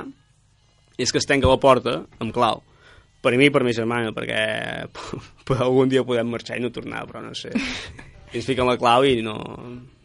és 0.98 1.14
que 1.14 1.22
es 1.22 1.30
tanca 1.30 1.50
la 1.50 1.60
porta 1.62 2.02
amb 2.22 2.34
clau. 2.34 2.64
Per 3.22 3.36
mi 3.38 3.50
i 3.50 3.54
per 3.54 3.62
ma 3.66 3.74
germana, 3.74 4.14
perquè 4.14 4.46
per 5.46 5.60
algun 5.66 5.90
dia 5.90 6.06
podem 6.06 6.30
marxar 6.34 6.58
i 6.58 6.64
no 6.64 6.74
tornar, 6.74 7.06
però 7.10 7.22
no 7.26 7.36
sé. 7.38 7.54
I 8.32 8.40
ens 8.40 8.46
fiquen 8.48 8.68
la 8.70 8.78
clau 8.80 9.04
i 9.08 9.18
no... 9.26 9.38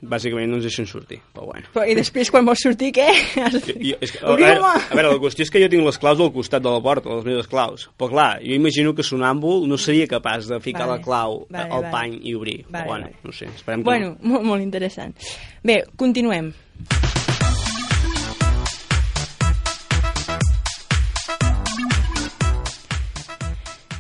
Bàsicament 0.06 0.50
no 0.52 0.58
ens 0.58 0.66
deixen 0.66 0.86
sortir, 0.86 1.16
però 1.34 1.46
bueno. 1.48 1.66
Però, 1.72 1.82
I 1.88 1.94
després, 1.96 2.28
quan 2.30 2.44
vols 2.46 2.60
sortir, 2.62 2.90
què? 2.94 3.06
Jo, 3.34 3.48
jo, 3.80 3.96
és 4.04 4.12
que, 4.12 4.20
a, 4.20 4.34
veure, 4.36 4.58
a 4.60 4.92
veure, 4.92 5.08
la 5.08 5.22
qüestió 5.22 5.46
és 5.46 5.50
que 5.50 5.62
jo 5.62 5.70
tinc 5.72 5.82
les 5.86 5.98
claus 5.98 6.20
al 6.22 6.30
costat 6.34 6.62
de 6.62 6.70
la 6.70 6.82
porta, 6.84 7.10
les 7.16 7.24
meves 7.26 7.48
claus. 7.50 7.88
Però 7.98 8.10
clar, 8.12 8.28
jo 8.44 8.54
imagino 8.54 8.92
que 8.94 9.06
sonàmbul 9.06 9.64
no 9.70 9.78
seria 9.80 10.06
capaç 10.10 10.46
de 10.52 10.60
ficar 10.62 10.84
Vale, 10.86 11.00
la 11.00 11.06
clau 11.08 11.40
vale, 11.48 11.64
al 11.70 11.86
vale. 11.88 11.94
pany 11.96 12.18
i 12.28 12.36
obrir. 12.38 12.58
Vale, 12.68 12.76
Però 12.76 12.92
bueno, 12.92 13.10
vale. 13.10 13.24
no 13.24 13.34
sé, 13.40 13.48
esperem 13.56 13.82
que 13.82 13.88
Bueno, 13.90 14.12
molt, 14.20 14.46
molt 14.52 14.62
interessant. 14.68 15.16
Bé, 15.64 15.80
continuem. 15.96 16.52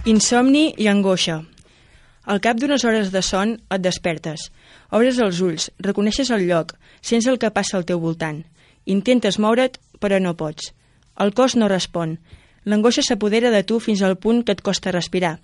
Insomni 0.06 0.72
i 0.78 0.86
angoixa. 0.88 1.40
Al 2.26 2.40
cap 2.42 2.58
d'unes 2.58 2.82
hores 2.82 3.12
de 3.14 3.22
son 3.22 3.52
et 3.70 3.82
despertes. 3.82 4.48
Obres 4.90 5.18
els 5.22 5.38
ulls, 5.46 5.68
reconeixes 5.78 6.32
el 6.34 6.42
lloc, 6.48 6.72
sents 7.00 7.28
el 7.30 7.38
que 7.38 7.52
passa 7.54 7.76
al 7.78 7.86
teu 7.86 8.00
voltant. 8.02 8.40
Intentes 8.90 9.38
moure't, 9.38 9.78
però 10.02 10.18
no 10.18 10.34
pots. 10.34 10.72
El 11.22 11.30
cos 11.38 11.54
no 11.54 11.68
respon. 11.70 12.16
L'angoixa 12.66 13.04
s'apodera 13.06 13.52
de 13.54 13.62
tu 13.62 13.78
fins 13.78 14.02
al 14.02 14.16
punt 14.18 14.42
que 14.42 14.56
et 14.56 14.62
costa 14.68 14.90
respirar. 14.90 15.36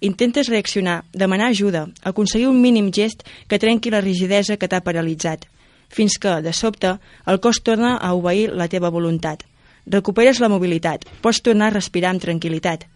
Intentes 0.00 0.48
reaccionar, 0.48 1.02
demanar 1.12 1.50
ajuda, 1.52 1.86
aconseguir 2.02 2.48
un 2.48 2.62
mínim 2.62 2.88
gest 2.88 3.26
que 3.48 3.58
trenqui 3.60 3.92
la 3.92 4.00
rigidesa 4.00 4.56
que 4.56 4.68
t'ha 4.68 4.80
paralitzat. 4.80 5.44
Fins 5.92 6.16
que, 6.16 6.38
de 6.40 6.54
sobte, 6.56 6.94
el 7.26 7.40
cos 7.44 7.60
torna 7.66 7.98
a 7.98 8.14
obeir 8.14 8.54
la 8.56 8.68
teva 8.72 8.88
voluntat. 8.88 9.44
Recuperes 9.84 10.40
la 10.40 10.48
mobilitat, 10.48 11.04
pots 11.20 11.42
tornar 11.44 11.68
a 11.68 11.76
respirar 11.76 12.14
amb 12.14 12.24
tranquil·litat. 12.24 12.88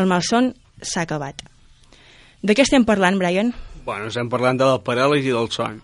El 0.00 0.08
malson 0.08 0.54
s'ha 0.80 1.04
acabat. 1.04 1.44
De 2.42 2.52
què 2.52 2.66
estem 2.66 2.84
parlant, 2.84 3.16
Brian? 3.18 3.52
Bueno, 3.86 4.10
estem 4.10 4.28
parlant 4.28 4.58
de 4.60 4.66
la 4.68 4.80
paràlisi 4.84 5.32
del 5.32 5.48
son. 5.54 5.78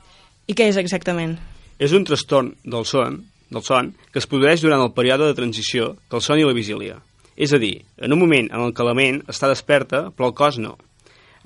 I 0.50 0.56
què 0.58 0.66
és 0.68 0.76
exactament? 0.76 1.38
És 1.80 1.94
un 1.96 2.04
trastorn 2.04 2.52
del 2.64 2.84
son, 2.84 3.22
del 3.50 3.64
son 3.64 3.92
que 4.12 4.20
es 4.20 4.28
produeix 4.28 4.60
durant 4.60 4.82
el 4.84 4.92
període 4.96 5.30
de 5.30 5.36
transició 5.38 5.94
del 6.12 6.24
son 6.24 6.40
i 6.40 6.44
la 6.44 6.56
vigília. 6.56 6.98
És 7.36 7.54
a 7.56 7.60
dir, 7.62 7.78
en 7.96 8.12
un 8.12 8.20
moment 8.20 8.50
en 8.52 8.66
el 8.66 8.74
que 8.76 8.84
la 8.84 8.94
ment 8.94 9.22
està 9.32 9.48
desperta, 9.48 10.10
però 10.12 10.28
el 10.28 10.36
cos 10.36 10.58
no. 10.60 10.76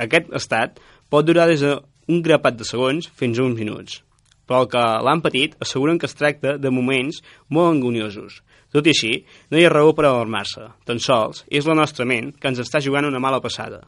Aquest 0.02 0.32
estat 0.34 0.80
pot 1.12 1.26
durar 1.26 1.46
des 1.48 1.62
d'un 1.62 2.22
grapat 2.24 2.58
de 2.58 2.66
segons 2.66 3.06
fins 3.14 3.38
a 3.38 3.46
uns 3.46 3.60
minuts. 3.60 4.00
Però 4.46 4.64
el 4.64 4.70
que 4.70 4.82
l'han 5.06 5.22
patit 5.22 5.54
asseguren 5.62 5.98
que 5.98 6.10
es 6.10 6.18
tracta 6.18 6.56
de 6.58 6.70
moments 6.70 7.22
molt 7.48 7.76
angoniosos. 7.76 8.42
Tot 8.74 8.86
i 8.86 8.92
així, 8.92 9.12
no 9.50 9.58
hi 9.58 9.64
ha 9.66 9.70
raó 9.72 9.94
per 9.94 10.08
alarmar-se. 10.08 10.66
Tan 10.84 10.98
sols 11.02 11.44
és 11.46 11.66
la 11.66 11.78
nostra 11.78 12.06
ment 12.06 12.32
que 12.34 12.50
ens 12.50 12.60
està 12.62 12.82
jugant 12.82 13.06
una 13.06 13.22
mala 13.22 13.40
passada. 13.40 13.84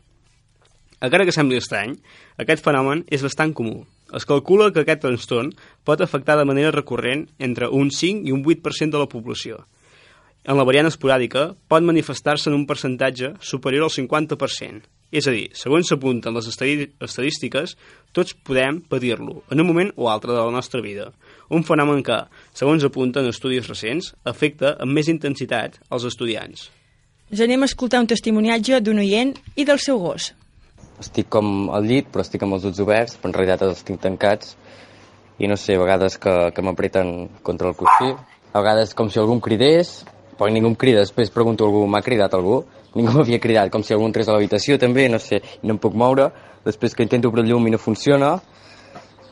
Encara 0.99 1.25
que 1.29 1.35
sembli 1.35 1.61
estrany, 1.61 1.95
aquest 2.43 2.65
fenomen 2.65 3.05
és 3.07 3.23
bastant 3.23 3.55
comú. 3.55 3.85
Es 4.19 4.25
calcula 4.27 4.71
que 4.73 4.83
aquest 4.83 5.05
trastorn 5.05 5.53
pot 5.87 6.01
afectar 6.03 6.39
de 6.39 6.47
manera 6.49 6.73
recurrent 6.75 7.27
entre 7.39 7.69
un 7.69 7.93
5 7.95 8.27
i 8.27 8.33
un 8.35 8.43
8% 8.43 8.97
de 8.97 9.03
la 9.03 9.11
població. 9.11 9.61
En 10.49 10.57
la 10.57 10.65
variant 10.65 10.89
esporàdica 10.89 11.51
pot 11.69 11.85
manifestar-se 11.85 12.49
en 12.49 12.57
un 12.57 12.65
percentatge 12.67 13.35
superior 13.45 13.85
al 13.85 13.93
50%. 13.93 14.87
És 15.13 15.29
a 15.29 15.33
dir, 15.33 15.47
segons 15.57 15.89
s'apunten 15.89 16.35
les 16.37 16.49
estadístiques, 16.51 17.77
tots 18.13 18.35
podem 18.45 18.81
patir-lo 18.81 19.43
en 19.53 19.63
un 19.63 19.69
moment 19.69 19.93
o 19.97 20.09
altre 20.13 20.35
de 20.35 20.41
la 20.41 20.53
nostra 20.53 20.83
vida. 20.85 21.11
Un 21.49 21.65
fenomen 21.65 22.03
que, 22.05 22.19
segons 22.53 22.85
apunten 22.85 23.29
estudis 23.29 23.69
recents, 23.69 24.13
afecta 24.25 24.75
amb 24.81 24.93
més 24.93 25.09
intensitat 25.09 25.79
als 25.89 26.09
estudiants. 26.09 26.69
Ja 27.33 27.45
anem 27.45 27.65
a 27.65 27.69
escoltar 27.69 28.01
un 28.01 28.09
testimoniatge 28.09 28.81
d'un 28.81 29.01
oient 29.05 29.37
i 29.57 29.69
del 29.69 29.81
seu 29.85 30.01
gos. 30.01 30.33
Estic 31.03 31.29
com 31.33 31.69
al 31.75 31.87
llit, 31.87 32.09
però 32.13 32.25
estic 32.25 32.43
amb 32.45 32.57
els 32.57 32.67
ulls 32.69 32.81
oberts, 32.83 33.17
però 33.19 33.31
en 33.31 33.37
realitat 33.39 33.67
els 33.69 33.85
tinc 33.87 34.03
tancats 34.03 34.57
i 35.39 35.47
no 35.47 35.57
sé, 35.57 35.77
a 35.77 35.83
vegades 35.83 36.19
que, 36.19 36.35
que 36.55 36.65
m'apreten 36.67 37.13
contra 37.47 37.71
el 37.71 37.77
coixí, 37.79 38.11
a 38.53 38.63
vegades 38.63 38.95
com 38.99 39.11
si 39.11 39.21
algú 39.23 39.37
em 39.37 39.43
cridés, 39.45 40.01
però 40.39 40.51
ningú 40.51 40.73
em 40.73 40.79
crida, 40.79 41.05
després 41.05 41.31
pregunto 41.35 41.65
a 41.65 41.69
algú, 41.69 41.85
m'ha 41.87 42.03
cridat 42.03 42.35
algú? 42.35 42.63
Ningú 42.97 43.15
m'havia 43.19 43.39
cridat, 43.43 43.71
com 43.75 43.85
si 43.87 43.95
algú 43.95 44.09
entrés 44.09 44.29
a 44.29 44.35
l'habitació 44.35 44.79
també, 44.83 45.07
no 45.13 45.21
sé, 45.23 45.43
i 45.63 45.67
no 45.67 45.77
em 45.77 45.83
puc 45.83 45.95
moure, 45.95 46.31
després 46.67 46.95
que 46.95 47.07
intento 47.07 47.31
obrir 47.31 47.47
el 47.47 47.53
llum 47.53 47.69
i 47.69 47.75
no 47.75 47.81
funciona, 47.83 48.37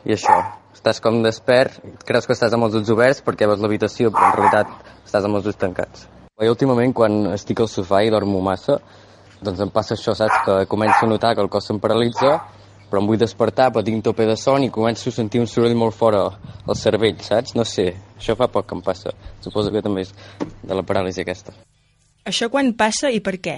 i 0.07 0.15
això, 0.15 0.37
estàs 0.75 1.01
com 1.03 1.19
despert, 1.25 1.81
creus 2.07 2.29
que 2.29 2.35
estàs 2.37 2.53
amb 2.55 2.67
els 2.67 2.77
ulls 2.79 2.93
oberts 2.93 3.23
perquè 3.25 3.49
veus 3.49 3.59
l'habitació, 3.63 4.13
però 4.13 4.29
en 4.29 4.37
realitat 4.37 4.93
estàs 5.03 5.27
amb 5.27 5.39
els 5.39 5.49
ulls 5.49 5.59
tancats. 5.59 6.07
Jo 6.37 6.53
últimament, 6.53 6.93
quan 6.93 7.33
estic 7.33 7.63
al 7.63 7.67
sofà 7.71 8.03
i 8.05 8.13
dormo 8.13 8.39
massa, 8.45 8.77
doncs 9.43 9.61
em 9.63 9.71
passa 9.73 9.95
això, 9.95 10.15
saps? 10.17 10.43
Que 10.45 10.57
començo 10.69 11.05
a 11.05 11.09
notar 11.09 11.35
que 11.35 11.43
el 11.43 11.49
cos 11.51 11.67
se'm 11.69 11.79
paralitza, 11.83 12.35
però 12.89 13.01
em 13.01 13.07
vull 13.09 13.19
despertar, 13.19 13.69
però 13.73 13.83
tinc 13.85 14.03
tope 14.05 14.25
de 14.27 14.35
son 14.39 14.63
i 14.63 14.71
començo 14.73 15.11
a 15.11 15.15
sentir 15.15 15.41
un 15.43 15.47
soroll 15.51 15.75
molt 15.75 15.95
fora 15.95 16.23
al 16.65 16.77
cervell, 16.79 17.19
saps? 17.23 17.55
No 17.55 17.65
sé, 17.67 17.89
això 18.17 18.37
fa 18.39 18.47
poc 18.51 18.69
que 18.69 18.77
em 18.77 18.83
passa. 18.85 19.13
Suposo 19.43 19.73
que 19.73 19.83
també 19.83 20.05
és 20.07 20.13
de 20.63 20.73
la 20.77 20.85
paràlisi 20.87 21.23
aquesta. 21.23 21.55
Això 22.27 22.49
quan 22.51 22.73
passa 22.79 23.11
i 23.11 23.21
per 23.23 23.37
què? 23.43 23.57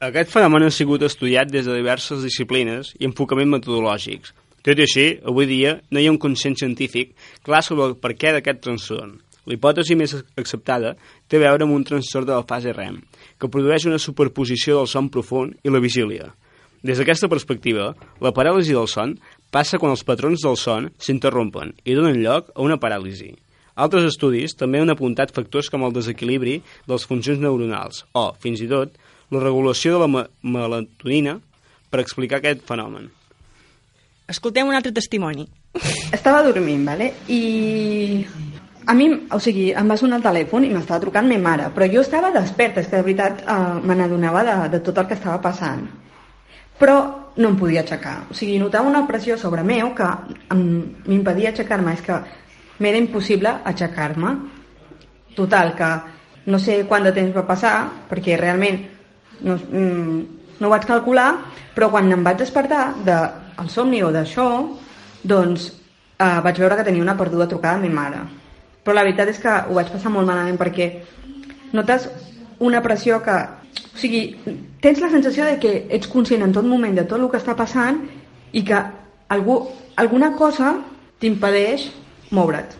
Aquest 0.00 0.30
fenomen 0.32 0.64
ha 0.64 0.72
sigut 0.72 1.02
estudiat 1.04 1.50
des 1.52 1.66
de 1.68 1.74
diverses 1.76 2.22
disciplines 2.24 2.94
i 2.98 3.08
enfocaments 3.08 3.58
metodològics. 3.58 4.32
Tot 4.64 4.78
i 4.78 4.84
així, 4.84 5.06
avui 5.24 5.48
dia 5.48 5.78
no 5.90 6.00
hi 6.00 6.06
ha 6.08 6.12
un 6.12 6.20
consens 6.20 6.60
científic 6.60 7.14
clar 7.46 7.62
sobre 7.64 7.86
el 7.88 7.98
per 8.00 8.14
què 8.16 8.32
d'aquest 8.36 8.62
trastorn. 8.64 9.18
La 9.48 9.56
hipòtesi 9.56 9.96
més 9.96 10.14
acceptada 10.38 10.94
té 11.28 11.38
a 11.38 11.44
veure 11.46 11.66
amb 11.66 11.76
un 11.76 11.84
trastorn 11.86 12.28
de 12.28 12.36
la 12.36 12.46
fase 12.46 12.74
REM, 12.76 13.00
que 13.40 13.48
produeix 13.48 13.86
una 13.88 14.00
superposició 14.02 14.78
del 14.78 14.88
son 14.90 15.08
profund 15.12 15.56
i 15.64 15.72
la 15.72 15.80
vigília. 15.80 16.30
Des 16.82 16.96
d'aquesta 16.96 17.28
perspectiva, 17.28 17.90
la 18.24 18.32
paràlisi 18.32 18.72
del 18.76 18.88
son 18.88 19.14
passa 19.52 19.78
quan 19.78 19.92
els 19.92 20.04
patrons 20.06 20.40
del 20.44 20.56
son 20.56 20.88
s'interrompen 20.98 21.74
i 21.84 21.96
donen 21.96 22.20
lloc 22.22 22.52
a 22.54 22.64
una 22.64 22.78
paràlisi. 22.80 23.34
Altres 23.80 24.06
estudis 24.08 24.56
també 24.56 24.80
han 24.80 24.92
apuntat 24.92 25.32
factors 25.32 25.70
com 25.72 25.84
el 25.86 25.94
desequilibri 25.96 26.58
de 26.86 26.92
les 26.92 27.06
funcions 27.08 27.40
neuronals 27.40 28.04
o, 28.12 28.30
fins 28.40 28.60
i 28.64 28.68
tot, 28.68 28.96
la 29.30 29.40
regulació 29.44 29.94
de 29.94 30.02
la 30.02 30.08
me 30.10 30.24
melatonina 30.42 31.38
per 31.90 32.00
explicar 32.02 32.40
aquest 32.40 32.64
fenomen. 32.66 33.08
Escoltem 34.30 34.68
un 34.68 34.76
altre 34.78 34.92
testimoni. 34.94 35.46
Estava 36.14 36.42
dormint, 36.46 36.84
¿vale? 36.86 37.12
I 37.28 38.24
a 38.90 38.94
mi, 38.94 39.06
o 39.30 39.38
sigui, 39.38 39.68
em 39.70 39.86
va 39.86 39.96
sonar 39.98 40.18
el 40.18 40.24
telèfon 40.24 40.64
i 40.66 40.70
m'estava 40.74 40.98
trucant 41.04 41.28
ma 41.30 41.36
mare, 41.38 41.68
però 41.74 41.86
jo 41.92 42.00
estava 42.02 42.32
desperta, 42.34 42.82
és 42.82 42.88
que 42.90 42.98
de 42.98 43.06
veritat 43.06 43.42
eh, 43.46 43.58
me 43.86 43.94
n'adonava 43.94 44.40
de, 44.48 44.54
de 44.72 44.80
tot 44.88 44.98
el 44.98 45.06
que 45.06 45.14
estava 45.14 45.36
passant. 45.44 45.84
Però 46.80 46.96
no 47.36 47.52
em 47.52 47.58
podia 47.60 47.84
aixecar. 47.84 48.16
O 48.32 48.34
sigui, 48.34 48.56
notava 48.58 48.90
una 48.90 49.04
pressió 49.06 49.36
sobre 49.38 49.62
meu 49.62 49.92
que 49.94 50.08
m'impedia 50.56 51.52
aixecar-me. 51.52 51.94
És 51.94 52.02
que 52.02 52.16
m'era 52.82 52.98
impossible 52.98 53.52
aixecar-me. 53.70 54.34
Total, 55.38 55.70
que 55.78 55.92
no 56.50 56.58
sé 56.58 56.80
quant 56.90 57.06
de 57.06 57.14
temps 57.14 57.36
va 57.36 57.46
passar, 57.46 57.74
perquè 58.10 58.40
realment 58.40 58.82
no, 59.46 59.54
mm, 59.54 60.18
no 60.58 60.66
ho 60.66 60.74
vaig 60.74 60.88
calcular, 60.88 61.28
però 61.76 61.92
quan 61.94 62.10
em 62.10 62.26
vaig 62.26 62.42
despertar 62.42 62.82
del 63.06 63.70
somni 63.70 64.02
o 64.02 64.10
d'això, 64.10 64.50
doncs 65.22 65.70
eh, 65.70 66.36
vaig 66.42 66.58
veure 66.58 66.80
que 66.80 66.90
tenia 66.90 67.06
una 67.06 67.18
perduda 67.22 67.46
trucada 67.46 67.78
a 67.78 67.86
mi 67.86 67.94
mare. 68.02 68.39
Però 68.84 68.96
la 68.96 69.04
veritat 69.06 69.30
és 69.32 69.40
que 69.42 69.56
ho 69.68 69.76
vaig 69.76 69.90
passar 69.92 70.12
molt 70.12 70.28
malament 70.28 70.58
perquè 70.60 70.90
notes 71.76 72.08
una 72.60 72.82
pressió 72.84 73.20
que... 73.24 73.38
O 73.90 73.98
sigui, 74.00 74.22
tens 74.82 75.00
la 75.02 75.10
sensació 75.12 75.44
de 75.46 75.58
que 75.62 75.72
ets 75.92 76.08
conscient 76.10 76.42
en 76.42 76.54
tot 76.56 76.66
moment 76.66 76.96
de 76.96 77.04
tot 77.08 77.20
el 77.20 77.28
que 77.30 77.38
està 77.38 77.54
passant 77.56 78.00
i 78.56 78.62
que 78.66 78.78
algú, 79.30 79.60
alguna 80.00 80.32
cosa 80.38 80.74
t'impedeix 81.20 81.90
moure't. 82.34 82.74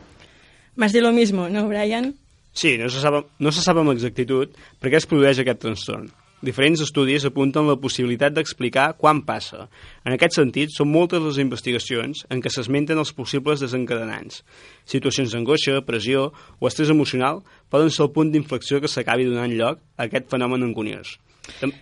M'has 0.80 0.96
dit 0.96 1.04
lo 1.04 1.12
mismo, 1.12 1.48
no, 1.52 1.66
Brian? 1.68 2.14
Sí, 2.52 2.76
no 2.78 2.88
se, 2.90 3.02
sap, 3.02 3.30
no 3.38 3.52
se 3.52 3.62
sap 3.62 3.78
amb 3.78 3.92
exactitud 3.92 4.56
per 4.80 4.90
què 4.90 4.98
es 4.98 5.06
produeix 5.06 5.42
aquest 5.42 5.62
trastorn. 5.62 6.08
Diferents 6.40 6.80
estudis 6.80 7.26
apunten 7.28 7.66
la 7.68 7.76
possibilitat 7.76 8.32
d'explicar 8.32 8.94
quan 9.00 9.20
passa. 9.28 9.66
En 10.08 10.14
aquest 10.16 10.38
sentit, 10.38 10.72
són 10.72 10.88
moltes 10.88 11.20
les 11.20 11.40
investigacions 11.42 12.24
en 12.32 12.40
què 12.40 12.52
s'esmenten 12.52 13.00
els 13.02 13.12
possibles 13.12 13.60
desencadenants. 13.60 14.40
Situacions 14.88 15.34
d'angoixa, 15.36 15.82
pressió 15.84 16.30
o 16.58 16.70
estrès 16.70 16.92
emocional 16.92 17.42
poden 17.68 17.92
ser 17.92 18.06
el 18.06 18.14
punt 18.16 18.32
d'inflexió 18.32 18.80
que 18.80 18.88
s'acabi 18.88 19.28
donant 19.28 19.52
lloc 19.52 19.84
a 19.98 20.08
aquest 20.08 20.32
fenomen 20.32 20.64
angoniós. 20.70 21.18
Tam 21.60 21.76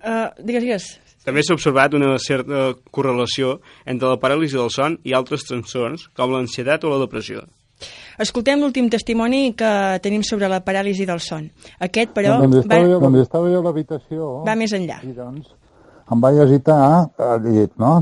Uh, 0.00 0.30
digues, 0.40 0.62
digues. 0.64 0.84
també 1.28 1.42
s'ha 1.44 1.52
observat 1.52 1.92
una 1.92 2.14
certa 2.24 2.70
correlació 2.88 3.58
entre 3.84 4.08
la 4.08 4.16
paràlisi 4.16 4.56
del 4.56 4.70
son 4.72 4.94
i 5.04 5.12
altres 5.12 5.44
trastorns, 5.44 6.06
com 6.16 6.32
l'ansietat 6.32 6.86
o 6.88 6.92
la 6.94 7.02
depressió. 7.02 7.42
Escoltem 8.20 8.60
l'últim 8.60 8.90
testimoni 8.92 9.54
que 9.56 9.70
tenim 10.04 10.24
sobre 10.26 10.50
la 10.52 10.60
paràlisi 10.64 11.06
del 11.08 11.22
son. 11.24 11.48
Aquest, 11.80 12.12
però, 12.16 12.36
Donde 12.42 12.60
va, 12.60 12.66
estava, 12.66 12.92
jo, 12.92 13.00
donde 13.00 13.24
estava 13.24 13.50
jo 13.52 13.62
a 13.62 13.66
l'habitació... 13.68 14.30
va 14.44 14.58
més 14.58 14.76
enllà. 14.76 15.00
I 15.06 15.16
doncs 15.16 15.56
em 16.10 16.22
vaig 16.22 16.40
agitar 16.42 16.78
al 17.22 17.44
llit, 17.44 17.76
no? 17.78 18.00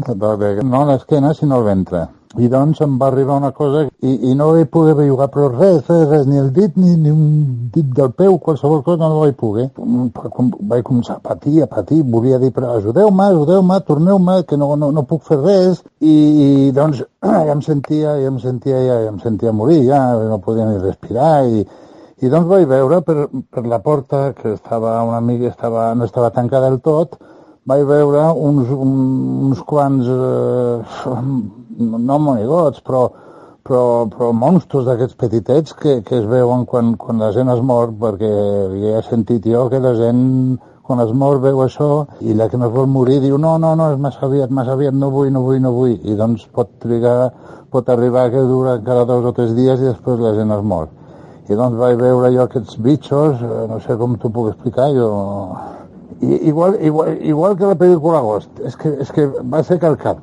No 0.64 0.84
l'esquena, 0.88 1.34
sinó 1.36 1.58
el 1.60 1.66
ventre. 1.66 2.06
I 2.36 2.48
doncs 2.52 2.82
em 2.84 2.98
va 3.00 3.06
arribar 3.08 3.38
una 3.40 3.50
cosa 3.56 3.86
i, 4.04 4.10
i 4.28 4.34
no 4.36 4.50
vaig 4.52 4.68
poder 4.68 4.92
bellugar, 4.98 5.30
però 5.32 5.46
res, 5.48 5.78
res, 5.88 6.02
res, 6.10 6.26
ni 6.28 6.36
el 6.36 6.50
dit 6.52 6.76
ni, 6.76 6.92
ni 7.00 7.10
un 7.10 7.70
dit 7.72 7.86
del 7.96 8.12
peu, 8.12 8.36
qualsevol 8.44 8.82
cosa 8.84 9.08
no 9.08 9.22
vaig 9.22 9.34
poder. 9.40 9.70
Com, 9.72 10.50
vaig 10.68 10.84
començar 10.84 11.16
a 11.16 11.24
patir, 11.24 11.62
a 11.64 11.68
patir, 11.72 12.02
volia 12.04 12.38
dir, 12.42 12.50
però 12.52 12.74
ajudeu-me, 12.76 13.30
ajudeu-me, 13.32 13.80
torneu-me, 13.88 14.42
que 14.44 14.58
no, 14.60 14.74
no, 14.76 14.90
no 14.92 15.06
puc 15.08 15.24
fer 15.24 15.40
res. 15.40 15.80
I, 16.04 16.14
i 16.44 16.48
doncs 16.76 17.00
ja 17.24 17.54
em 17.54 17.64
sentia, 17.64 18.18
ja 18.20 18.28
em 18.28 18.38
sentia, 18.44 18.82
ja, 18.84 19.00
ja 19.06 19.14
em 19.14 19.22
sentia 19.24 19.54
morir, 19.56 19.80
ja 19.88 20.02
no 20.28 20.38
podia 20.44 20.68
ni 20.68 20.82
respirar 20.84 21.46
i, 21.48 21.64
i 22.20 22.28
doncs 22.28 22.50
vaig 22.50 22.68
veure 22.68 23.00
per, 23.06 23.16
per 23.48 23.64
la 23.64 23.80
porta, 23.80 24.34
que 24.36 24.52
estava 24.52 24.98
una 25.08 25.24
mica, 25.24 25.48
estava, 25.48 25.94
no 25.94 26.04
estava 26.04 26.30
tancada 26.36 26.68
del 26.68 26.82
tot, 26.84 27.16
vaig 27.68 27.84
veure 27.88 28.28
uns, 28.36 28.68
un, 28.72 28.92
uns 29.48 29.64
quants, 29.68 30.08
eh, 30.08 31.16
no 31.78 32.18
monigots, 32.22 32.82
però, 32.86 33.04
però, 33.66 33.82
però 34.12 34.30
monstres 34.36 34.86
d'aquests 34.88 35.18
petitets 35.18 35.76
que, 35.78 36.00
que 36.06 36.18
es 36.18 36.26
veuen 36.28 36.64
quan, 36.66 36.96
quan 37.00 37.22
la 37.22 37.30
gent 37.36 37.52
es 37.54 37.62
mor, 37.62 37.92
perquè 38.00 38.32
ja 38.74 38.98
he 38.98 39.04
sentit 39.06 39.46
jo 39.46 39.68
que 39.72 39.80
la 39.82 39.94
gent 39.98 40.58
quan 40.88 41.02
es 41.04 41.10
mor 41.12 41.36
veu 41.44 41.60
això 41.60 42.06
i 42.24 42.32
la 42.32 42.46
que 42.48 42.56
no 42.56 42.70
es 42.70 42.72
vol 42.72 42.86
morir 42.88 43.18
diu 43.20 43.36
no, 43.36 43.58
no, 43.60 43.74
no, 43.76 43.90
és 43.92 43.98
massa 44.00 44.24
aviat, 44.24 44.50
massa 44.50 44.72
aviat, 44.72 44.94
no 44.96 45.10
vull, 45.12 45.28
no 45.32 45.42
vull, 45.44 45.60
no 45.60 45.74
vull. 45.76 45.98
I 46.00 46.16
doncs 46.16 46.46
pot 46.56 46.70
trigar, 46.80 47.32
pot 47.68 47.90
arribar 47.92 48.30
que 48.32 48.46
dura 48.48 48.78
encara 48.78 49.04
dos 49.08 49.28
o 49.28 49.34
tres 49.36 49.52
dies 49.58 49.82
i 49.82 49.90
després 49.90 50.22
la 50.22 50.32
gent 50.38 50.54
es 50.56 50.64
mor. 50.64 50.88
I 51.48 51.56
doncs 51.60 51.76
vaig 51.80 52.00
veure 52.00 52.32
jo 52.32 52.46
aquests 52.48 52.80
bitxos, 52.84 53.44
eh, 53.44 53.66
no 53.68 53.82
sé 53.84 53.96
com 54.00 54.16
t'ho 54.16 54.32
puc 54.32 54.54
explicar, 54.54 54.88
jo 54.96 55.10
I, 56.20 56.48
igual, 56.48 56.78
igual, 56.82 57.18
igual 57.22 57.56
que 57.56 57.68
la 57.68 57.76
pel·lícula 57.78 58.20
Ghost, 58.24 58.50
és 58.66 58.74
que, 58.74 58.90
és 59.04 59.10
que 59.14 59.26
va 59.52 59.60
ser 59.62 59.78
calcat. 59.78 60.18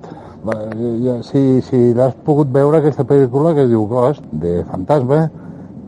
Va, 0.46 0.56
ja, 1.02 1.16
si 1.26 1.62
si 1.66 1.80
l'has 1.98 2.14
pogut 2.26 2.52
veure, 2.54 2.78
aquesta 2.78 3.06
pel·lícula 3.08 3.56
que 3.58 3.64
es 3.66 3.72
diu 3.72 3.88
Ghost, 3.90 4.26
de 4.44 4.60
fantasma, 4.70 5.24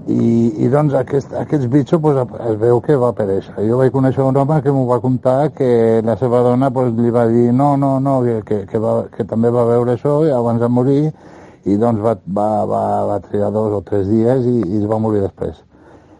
i, 0.07 0.29
i 0.63 0.69
doncs 0.71 0.95
aquest, 0.95 1.33
aquests 1.35 1.67
bitxos 1.71 2.01
pues, 2.01 2.17
es 2.47 2.57
veu 2.61 2.79
que 2.81 2.95
va 2.97 3.11
aparèixer. 3.13 3.53
Jo 3.67 3.77
vaig 3.81 3.91
conèixer 3.93 4.23
un 4.23 4.39
home 4.39 4.59
que 4.63 4.73
m'ho 4.73 4.85
va 4.89 4.99
contar 5.03 5.51
que 5.57 6.01
la 6.05 6.15
seva 6.17 6.41
dona 6.47 6.71
pues, 6.73 6.93
li 6.95 7.11
va 7.13 7.27
dir 7.31 7.51
no, 7.53 7.75
no, 7.77 7.97
no, 7.99 8.21
que, 8.23 8.39
que, 8.47 8.59
que, 8.71 8.81
va, 8.81 8.95
que 9.13 9.27
també 9.27 9.51
va 9.53 9.67
veure 9.67 9.97
això 9.97 10.19
abans 10.37 10.63
de 10.63 10.71
morir 10.71 11.01
i 11.67 11.75
doncs 11.77 12.01
va, 12.01 12.15
va, 12.39 12.49
va, 12.65 12.83
va 13.11 13.21
trigar 13.27 13.51
dos 13.51 13.81
o 13.81 13.81
tres 13.85 14.07
dies 14.07 14.47
i, 14.47 14.57
i 14.63 14.81
es 14.81 14.87
va 14.89 15.01
morir 15.03 15.25
després. 15.25 15.59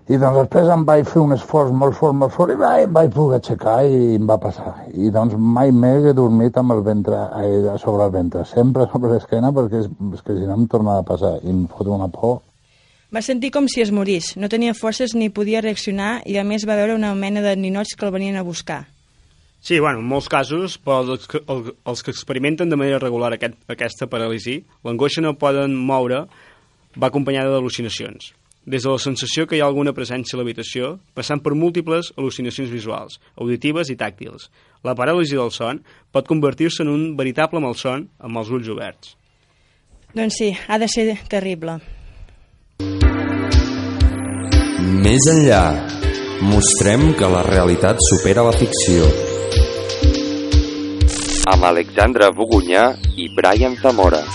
I 0.07 0.15
doncs 0.15 0.37
després 0.39 0.69
em 0.71 0.85
vaig 0.87 1.03
fer 1.03 1.19
un 1.19 1.35
esforç 1.35 1.73
molt 1.75 1.97
fort, 1.97 2.15
molt 2.15 2.31
fort, 2.31 2.53
i 2.53 2.59
vaig, 2.59 2.85
vaig 2.95 3.09
poder 3.11 3.41
aixecar 3.41 3.81
i 3.83 4.13
em 4.15 4.27
va 4.29 4.37
passar. 4.39 4.71
I 4.95 5.09
doncs 5.11 5.35
mai 5.35 5.73
més 5.75 6.07
he 6.07 6.13
dormit 6.15 6.55
amb 6.55 6.71
el 6.77 6.83
ventre, 6.85 7.19
eh, 7.41 7.73
sobre 7.81 8.05
el 8.05 8.13
ventre, 8.13 8.45
sempre 8.47 8.85
sobre 8.93 9.11
l'esquena, 9.11 9.51
perquè 9.51 9.81
és, 9.83 9.89
és 10.15 10.23
que 10.23 10.37
si 10.37 10.47
no 10.47 10.55
em 10.55 10.63
tornava 10.71 11.03
a 11.03 11.07
passar 11.09 11.33
i 11.43 11.51
em 11.51 11.65
fot 11.67 11.91
una 11.91 12.07
por. 12.13 12.39
Va 13.11 13.23
sentir 13.23 13.51
com 13.51 13.67
si 13.67 13.83
es 13.83 13.91
morís, 13.91 14.31
no 14.39 14.47
tenia 14.47 14.77
forces 14.79 15.11
ni 15.15 15.27
podia 15.27 15.59
reaccionar 15.63 16.21
i 16.23 16.39
a 16.39 16.47
més 16.47 16.63
va 16.67 16.79
veure 16.79 16.95
una 16.95 17.11
mena 17.15 17.43
de 17.43 17.57
ninots 17.59 17.99
que 17.99 18.07
el 18.07 18.15
venien 18.15 18.39
a 18.39 18.47
buscar. 18.47 18.85
Sí, 19.59 19.81
bueno, 19.83 19.99
en 19.99 20.07
molts 20.07 20.31
casos, 20.31 20.79
però 20.79 21.01
els 21.03 21.27
que, 21.27 21.43
el, 21.51 21.73
els 21.83 22.03
que 22.03 22.15
experimenten 22.15 22.71
de 22.71 22.79
manera 22.79 23.03
regular 23.03 23.33
aquest, 23.35 23.59
aquesta 23.67 24.07
paràlisi, 24.07 24.61
l'angoixa 24.87 25.19
no 25.23 25.35
poden 25.35 25.75
moure 25.75 26.27
va 26.95 27.11
acompanyada 27.11 27.57
d'al·lucinacions. 27.57 28.31
Des 28.67 28.83
de 28.83 28.91
la 28.91 28.99
sensació 28.99 29.45
que 29.47 29.55
hi 29.55 29.61
ha 29.63 29.67
alguna 29.69 29.93
presència 29.95 30.35
a 30.35 30.41
l'habitació, 30.41 30.97
passant 31.15 31.39
per 31.39 31.53
múltiples 31.55 32.09
al·lucinacions 32.17 32.67
visuals, 32.67 33.15
auditives 33.39 33.87
i 33.87 33.95
tàctils. 33.95 34.49
La 34.83 34.91
paràlisi 34.91 35.39
del 35.39 35.53
son 35.55 35.79
pot 36.11 36.27
convertir-se 36.27 36.83
en 36.83 36.91
un 36.91 37.05
veritable 37.15 37.61
malson 37.63 38.09
amb 38.19 38.41
els 38.43 38.51
ulls 38.51 38.67
oberts. 38.73 39.15
Doncs 40.17 40.39
sí, 40.41 40.49
ha 40.67 40.79
de 40.83 40.89
ser 40.91 41.05
terrible. 41.31 41.77
Més 45.07 45.29
enllà, 45.31 45.63
mostrem 46.43 47.13
que 47.15 47.31
la 47.31 47.45
realitat 47.47 48.03
supera 48.09 48.43
la 48.49 48.55
ficció. 48.55 49.07
Amb 51.47 51.71
Alexandra 51.71 52.33
Bogunyà 52.35 52.89
i 53.15 53.31
Brian 53.39 53.79
Zamora. 53.79 54.25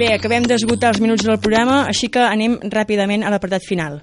Bé, 0.00 0.06
acabem 0.16 0.46
d'esgotar 0.48 0.94
els 0.94 1.00
minuts 1.04 1.26
del 1.28 1.36
programa, 1.44 1.82
així 1.90 2.08
que 2.08 2.22
anem 2.24 2.54
ràpidament 2.72 3.20
a 3.20 3.28
l'apartat 3.28 3.66
final. 3.68 3.98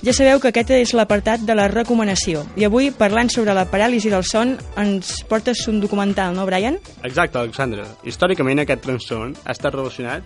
Ja 0.00 0.14
sabeu 0.16 0.40
que 0.40 0.48
aquest 0.48 0.72
és 0.78 0.94
l'apartat 0.96 1.44
de 1.44 1.58
la 1.58 1.66
recomanació. 1.68 2.46
I 2.56 2.64
avui, 2.70 2.88
parlant 2.88 3.28
sobre 3.28 3.52
la 3.52 3.66
paràlisi 3.68 4.08
del 4.08 4.24
son, 4.24 4.54
ens 4.80 5.18
portes 5.28 5.66
un 5.68 5.82
documental, 5.84 6.32
no, 6.32 6.48
Brian? 6.48 6.80
Exacte, 7.04 7.36
Alexandra. 7.36 7.84
Històricament 8.00 8.64
aquest 8.64 8.80
trastorn 8.88 9.36
ha 9.44 9.52
estat 9.52 9.76
relacionat 9.76 10.24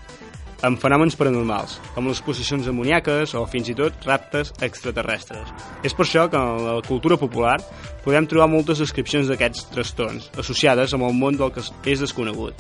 amb 0.62 0.79
fenòmens 0.81 1.17
paranormals, 1.19 1.79
com 1.95 2.07
les 2.09 2.21
posicions 2.25 2.69
amoníaques 2.71 3.35
o 3.35 3.43
fins 3.51 3.73
i 3.73 3.75
tot 3.79 4.07
raptes 4.07 4.53
extraterrestres. 4.62 5.51
És 5.83 5.97
per 5.97 6.07
això 6.07 6.29
que 6.31 6.38
en 6.38 6.62
la 6.67 6.79
cultura 6.87 7.19
popular 7.19 7.59
podem 8.05 8.29
trobar 8.31 8.51
moltes 8.53 8.79
descripcions 8.85 9.29
d'aquests 9.29 9.69
trastorns, 9.75 10.31
associades 10.38 10.95
amb 10.95 11.09
el 11.09 11.19
món 11.19 11.40
del 11.40 11.53
que 11.53 11.64
és 11.90 12.01
desconegut. 12.01 12.55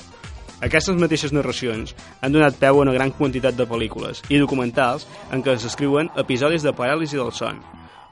Aquestes 0.64 0.96
mateixes 0.96 1.32
narracions 1.34 1.92
han 2.24 2.32
donat 2.32 2.56
peu 2.56 2.78
a 2.78 2.84
una 2.86 2.94
gran 2.94 3.10
quantitat 3.12 3.56
de 3.58 3.66
pel·lícules 3.68 4.22
i 4.32 4.38
documentals 4.40 5.04
en 5.34 5.42
què 5.44 5.56
es 5.58 5.66
descriuen 5.66 6.08
episodis 6.16 6.64
de 6.64 6.72
paràlisi 6.72 7.20
del 7.20 7.32
son. 7.36 7.60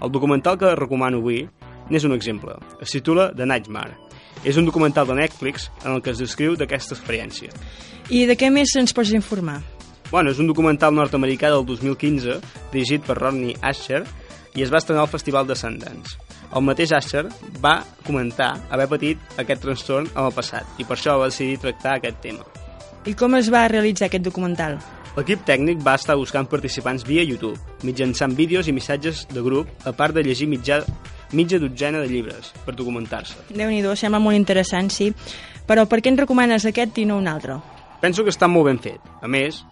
El 0.03 0.11
documental 0.12 0.59
que 0.59 0.75
recomano 0.77 1.23
avui 1.23 1.47
n'és 1.88 2.05
un 2.05 2.12
exemple. 2.16 2.59
Es 2.81 2.92
titula 2.92 3.31
The 3.33 3.47
Nightmare. 3.47 3.97
És 4.45 4.59
un 4.59 4.66
documental 4.66 5.07
de 5.07 5.16
Netflix 5.21 5.71
en 5.85 5.92
el 5.95 6.03
que 6.03 6.11
es 6.14 6.18
descriu 6.23 6.57
d'aquesta 6.59 6.97
experiència. 6.97 7.53
I 8.11 8.25
de 8.27 8.37
què 8.37 8.51
més 8.51 8.75
ens 8.79 8.95
pots 8.97 9.12
informar? 9.14 9.61
Bueno, 10.11 10.33
és 10.33 10.40
un 10.42 10.51
documental 10.51 10.92
nord-americà 10.92 11.49
del 11.53 11.64
2015 11.64 12.40
dirigit 12.73 13.07
per 13.07 13.16
Rodney 13.16 13.55
Asher 13.62 14.03
i 14.59 14.64
es 14.64 14.73
va 14.73 14.83
estrenar 14.83 15.07
al 15.07 15.12
Festival 15.12 15.47
de 15.49 15.57
Sundance. 15.57 16.18
El 16.53 16.66
mateix 16.66 16.92
Asher 16.92 17.25
va 17.64 17.79
comentar 18.05 18.51
haver 18.68 18.88
patit 18.90 19.38
aquest 19.40 19.62
trastorn 19.64 20.11
en 20.12 20.27
el 20.27 20.35
passat 20.37 20.83
i 20.83 20.85
per 20.85 20.99
això 20.99 21.16
va 21.21 21.31
decidir 21.31 21.62
tractar 21.62 21.97
aquest 21.97 22.21
tema. 22.25 22.45
I 23.09 23.16
com 23.18 23.38
es 23.38 23.49
va 23.51 23.64
realitzar 23.73 24.11
aquest 24.11 24.27
documental? 24.27 24.77
L'equip 25.16 25.42
tècnic 25.49 25.81
va 25.85 25.97
estar 25.99 26.16
buscant 26.16 26.47
participants 26.49 27.03
via 27.09 27.25
YouTube, 27.25 27.59
mitjançant 27.85 28.37
vídeos 28.37 28.68
i 28.68 28.73
missatges 28.77 29.27
de 29.33 29.42
grup, 29.45 29.68
a 29.85 29.92
part 29.97 30.16
de 30.16 30.23
llegir 30.25 30.49
mitja, 30.49 30.83
mitja 31.33 31.59
dotzena 31.59 32.01
de 32.01 32.09
llibres 32.09 32.53
per 32.64 32.75
documentar-se. 32.75 33.49
déu 33.51 33.71
nhi 33.71 33.83
sembla 33.97 34.18
molt 34.18 34.37
interessant, 34.37 34.90
sí. 34.90 35.12
Però 35.66 35.87
per 35.87 36.01
què 36.01 36.11
ens 36.11 36.21
recomanes 36.21 36.66
aquest 36.66 36.99
i 36.99 37.05
no 37.05 37.18
un 37.18 37.29
altre? 37.29 37.61
Penso 38.01 38.25
que 38.25 38.31
està 38.31 38.49
molt 38.49 38.66
ben 38.66 38.79
fet. 38.79 39.01
A 39.23 39.29
més, 39.29 39.62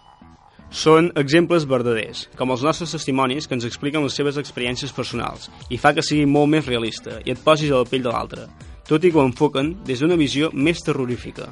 són 0.71 1.11
exemples 1.19 1.65
verdaders, 1.67 2.29
com 2.39 2.53
els 2.55 2.63
nostres 2.63 2.93
testimonis 2.95 3.47
que 3.47 3.57
ens 3.57 3.65
expliquen 3.67 4.05
les 4.05 4.15
seves 4.15 4.37
experiències 4.39 4.93
personals 4.95 5.49
i 5.69 5.77
fa 5.77 5.91
que 5.91 6.05
sigui 6.05 6.23
molt 6.25 6.47
més 6.47 6.65
realista 6.65 7.19
i 7.25 7.33
et 7.33 7.43
posis 7.43 7.71
a 7.71 7.81
la 7.81 7.89
pell 7.89 8.05
de 8.05 8.13
l'altre, 8.13 8.47
tot 8.87 9.03
i 9.03 9.11
que 9.11 9.19
ho 9.19 9.27
enfoquen 9.27 9.73
des 9.83 9.99
d'una 9.99 10.15
visió 10.15 10.47
més 10.53 10.79
terrorífica. 10.79 11.49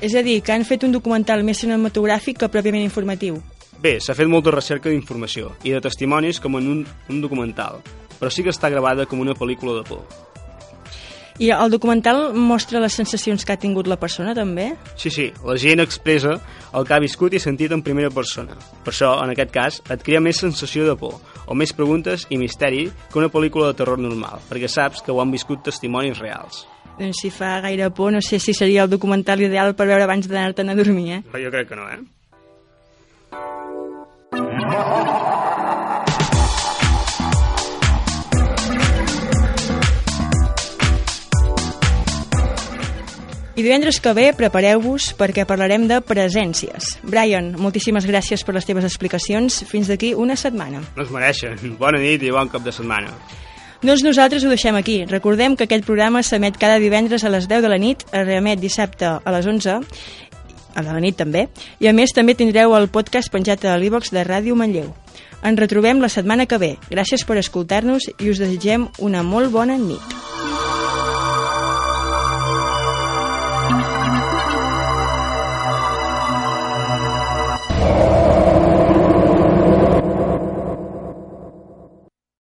És 0.00 0.14
a 0.14 0.22
dir, 0.22 0.42
que 0.46 0.54
han 0.54 0.64
fet 0.68 0.86
un 0.86 0.94
documental 0.94 1.42
més 1.42 1.58
cinematogràfic 1.64 2.38
que 2.38 2.52
pròpiament 2.52 2.86
informatiu. 2.86 3.40
Bé, 3.82 3.96
s'ha 3.98 4.14
fet 4.14 4.30
molta 4.30 4.54
recerca 4.54 4.92
d'informació 4.92 5.50
i 5.66 5.74
de 5.74 5.82
testimonis 5.82 6.38
com 6.40 6.54
en 6.60 6.70
un, 6.70 6.86
un 7.10 7.20
documental, 7.20 7.82
però 8.20 8.32
sí 8.32 8.44
que 8.44 8.54
està 8.54 8.70
gravada 8.72 9.06
com 9.06 9.20
una 9.20 9.36
pel·lícula 9.36 9.80
de 9.80 9.84
por. 9.88 10.06
I 11.36 11.50
el 11.52 11.68
documental 11.68 12.30
mostra 12.32 12.80
les 12.80 12.94
sensacions 12.96 13.44
que 13.44 13.52
ha 13.52 13.60
tingut 13.60 13.88
la 13.90 13.98
persona, 14.00 14.32
també? 14.32 14.70
Sí, 14.96 15.10
sí, 15.12 15.26
la 15.44 15.58
gent 15.60 15.82
expressa 15.84 16.38
el 16.72 16.86
que 16.88 16.96
ha 16.96 17.00
viscut 17.02 17.36
i 17.36 17.40
sentit 17.42 17.74
en 17.76 17.82
primera 17.84 18.08
persona. 18.08 18.56
Per 18.86 18.94
això, 18.94 19.10
en 19.20 19.34
aquest 19.34 19.52
cas, 19.52 19.82
et 19.92 20.04
crea 20.06 20.22
més 20.24 20.40
sensació 20.40 20.88
de 20.88 20.96
por, 20.96 21.20
o 21.44 21.54
més 21.54 21.76
preguntes 21.76 22.24
i 22.32 22.40
misteri 22.40 22.86
que 23.12 23.20
una 23.20 23.28
pel·lícula 23.28 23.68
de 23.68 23.76
terror 23.76 24.00
normal, 24.00 24.40
perquè 24.48 24.70
saps 24.72 25.04
que 25.04 25.12
ho 25.12 25.20
han 25.20 25.34
viscut 25.34 25.60
testimonis 25.68 26.24
reals. 26.24 26.64
Doncs 26.96 27.20
si 27.20 27.28
fa 27.28 27.58
gaire 27.60 27.90
por, 27.92 28.14
no 28.16 28.24
sé 28.24 28.40
si 28.40 28.56
seria 28.56 28.86
el 28.86 28.90
documental 28.90 29.44
ideal 29.44 29.76
per 29.76 29.90
veure 29.90 30.08
abans 30.08 30.24
d'anar-te'n 30.24 30.72
a 30.72 30.78
dormir, 30.78 31.10
eh? 31.18 31.24
Jo 31.36 31.52
crec 31.52 31.68
que 31.68 31.76
no, 31.76 31.90
eh? 31.92 32.00
I 43.56 43.62
divendres 43.64 44.02
que 44.04 44.12
ve 44.12 44.26
prepareu-vos 44.36 45.14
perquè 45.16 45.46
parlarem 45.48 45.86
de 45.88 46.02
presències. 46.04 46.98
Brian, 47.08 47.54
moltíssimes 47.56 48.04
gràcies 48.04 48.42
per 48.44 48.52
les 48.52 48.68
teves 48.68 48.84
explicacions. 48.84 49.62
Fins 49.64 49.88
d'aquí 49.88 50.12
una 50.12 50.36
setmana. 50.36 50.82
No 50.92 51.06
es 51.06 51.12
mereixen. 51.14 51.56
Bona 51.80 51.96
nit 52.02 52.20
i 52.20 52.34
bon 52.34 52.52
cap 52.52 52.66
de 52.66 52.74
setmana. 52.76 53.14
Doncs 53.80 54.04
nosaltres 54.04 54.44
ho 54.44 54.52
deixem 54.52 54.76
aquí. 54.76 54.98
Recordem 55.08 55.56
que 55.56 55.64
aquest 55.64 55.88
programa 55.88 56.20
s'emet 56.20 56.60
cada 56.60 56.76
divendres 56.82 57.24
a 57.24 57.32
les 57.32 57.48
10 57.48 57.64
de 57.64 57.72
la 57.72 57.80
nit, 57.80 58.04
es 58.12 58.26
reemet 58.28 58.60
dissabte 58.60 59.08
a 59.08 59.32
les 59.32 59.48
11, 59.48 59.80
a 60.76 60.84
la 60.84 61.00
nit 61.00 61.16
també, 61.16 61.48
i 61.80 61.88
a 61.88 61.96
més 61.96 62.12
també 62.12 62.36
tindreu 62.36 62.76
el 62.76 62.90
podcast 62.92 63.32
penjat 63.32 63.64
a 63.64 63.78
l'e-box 63.80 64.12
de 64.12 64.24
Ràdio 64.28 64.52
Manlleu. 64.52 64.92
Ens 65.40 65.60
retrobem 65.60 66.04
la 66.04 66.12
setmana 66.12 66.44
que 66.44 66.60
ve. 66.60 66.74
Gràcies 66.92 67.24
per 67.24 67.40
escoltar-nos 67.40 68.10
i 68.18 68.28
us 68.28 68.40
desitgem 68.44 68.90
una 69.00 69.24
molt 69.24 69.48
bona 69.52 69.80
nit. 69.80 70.65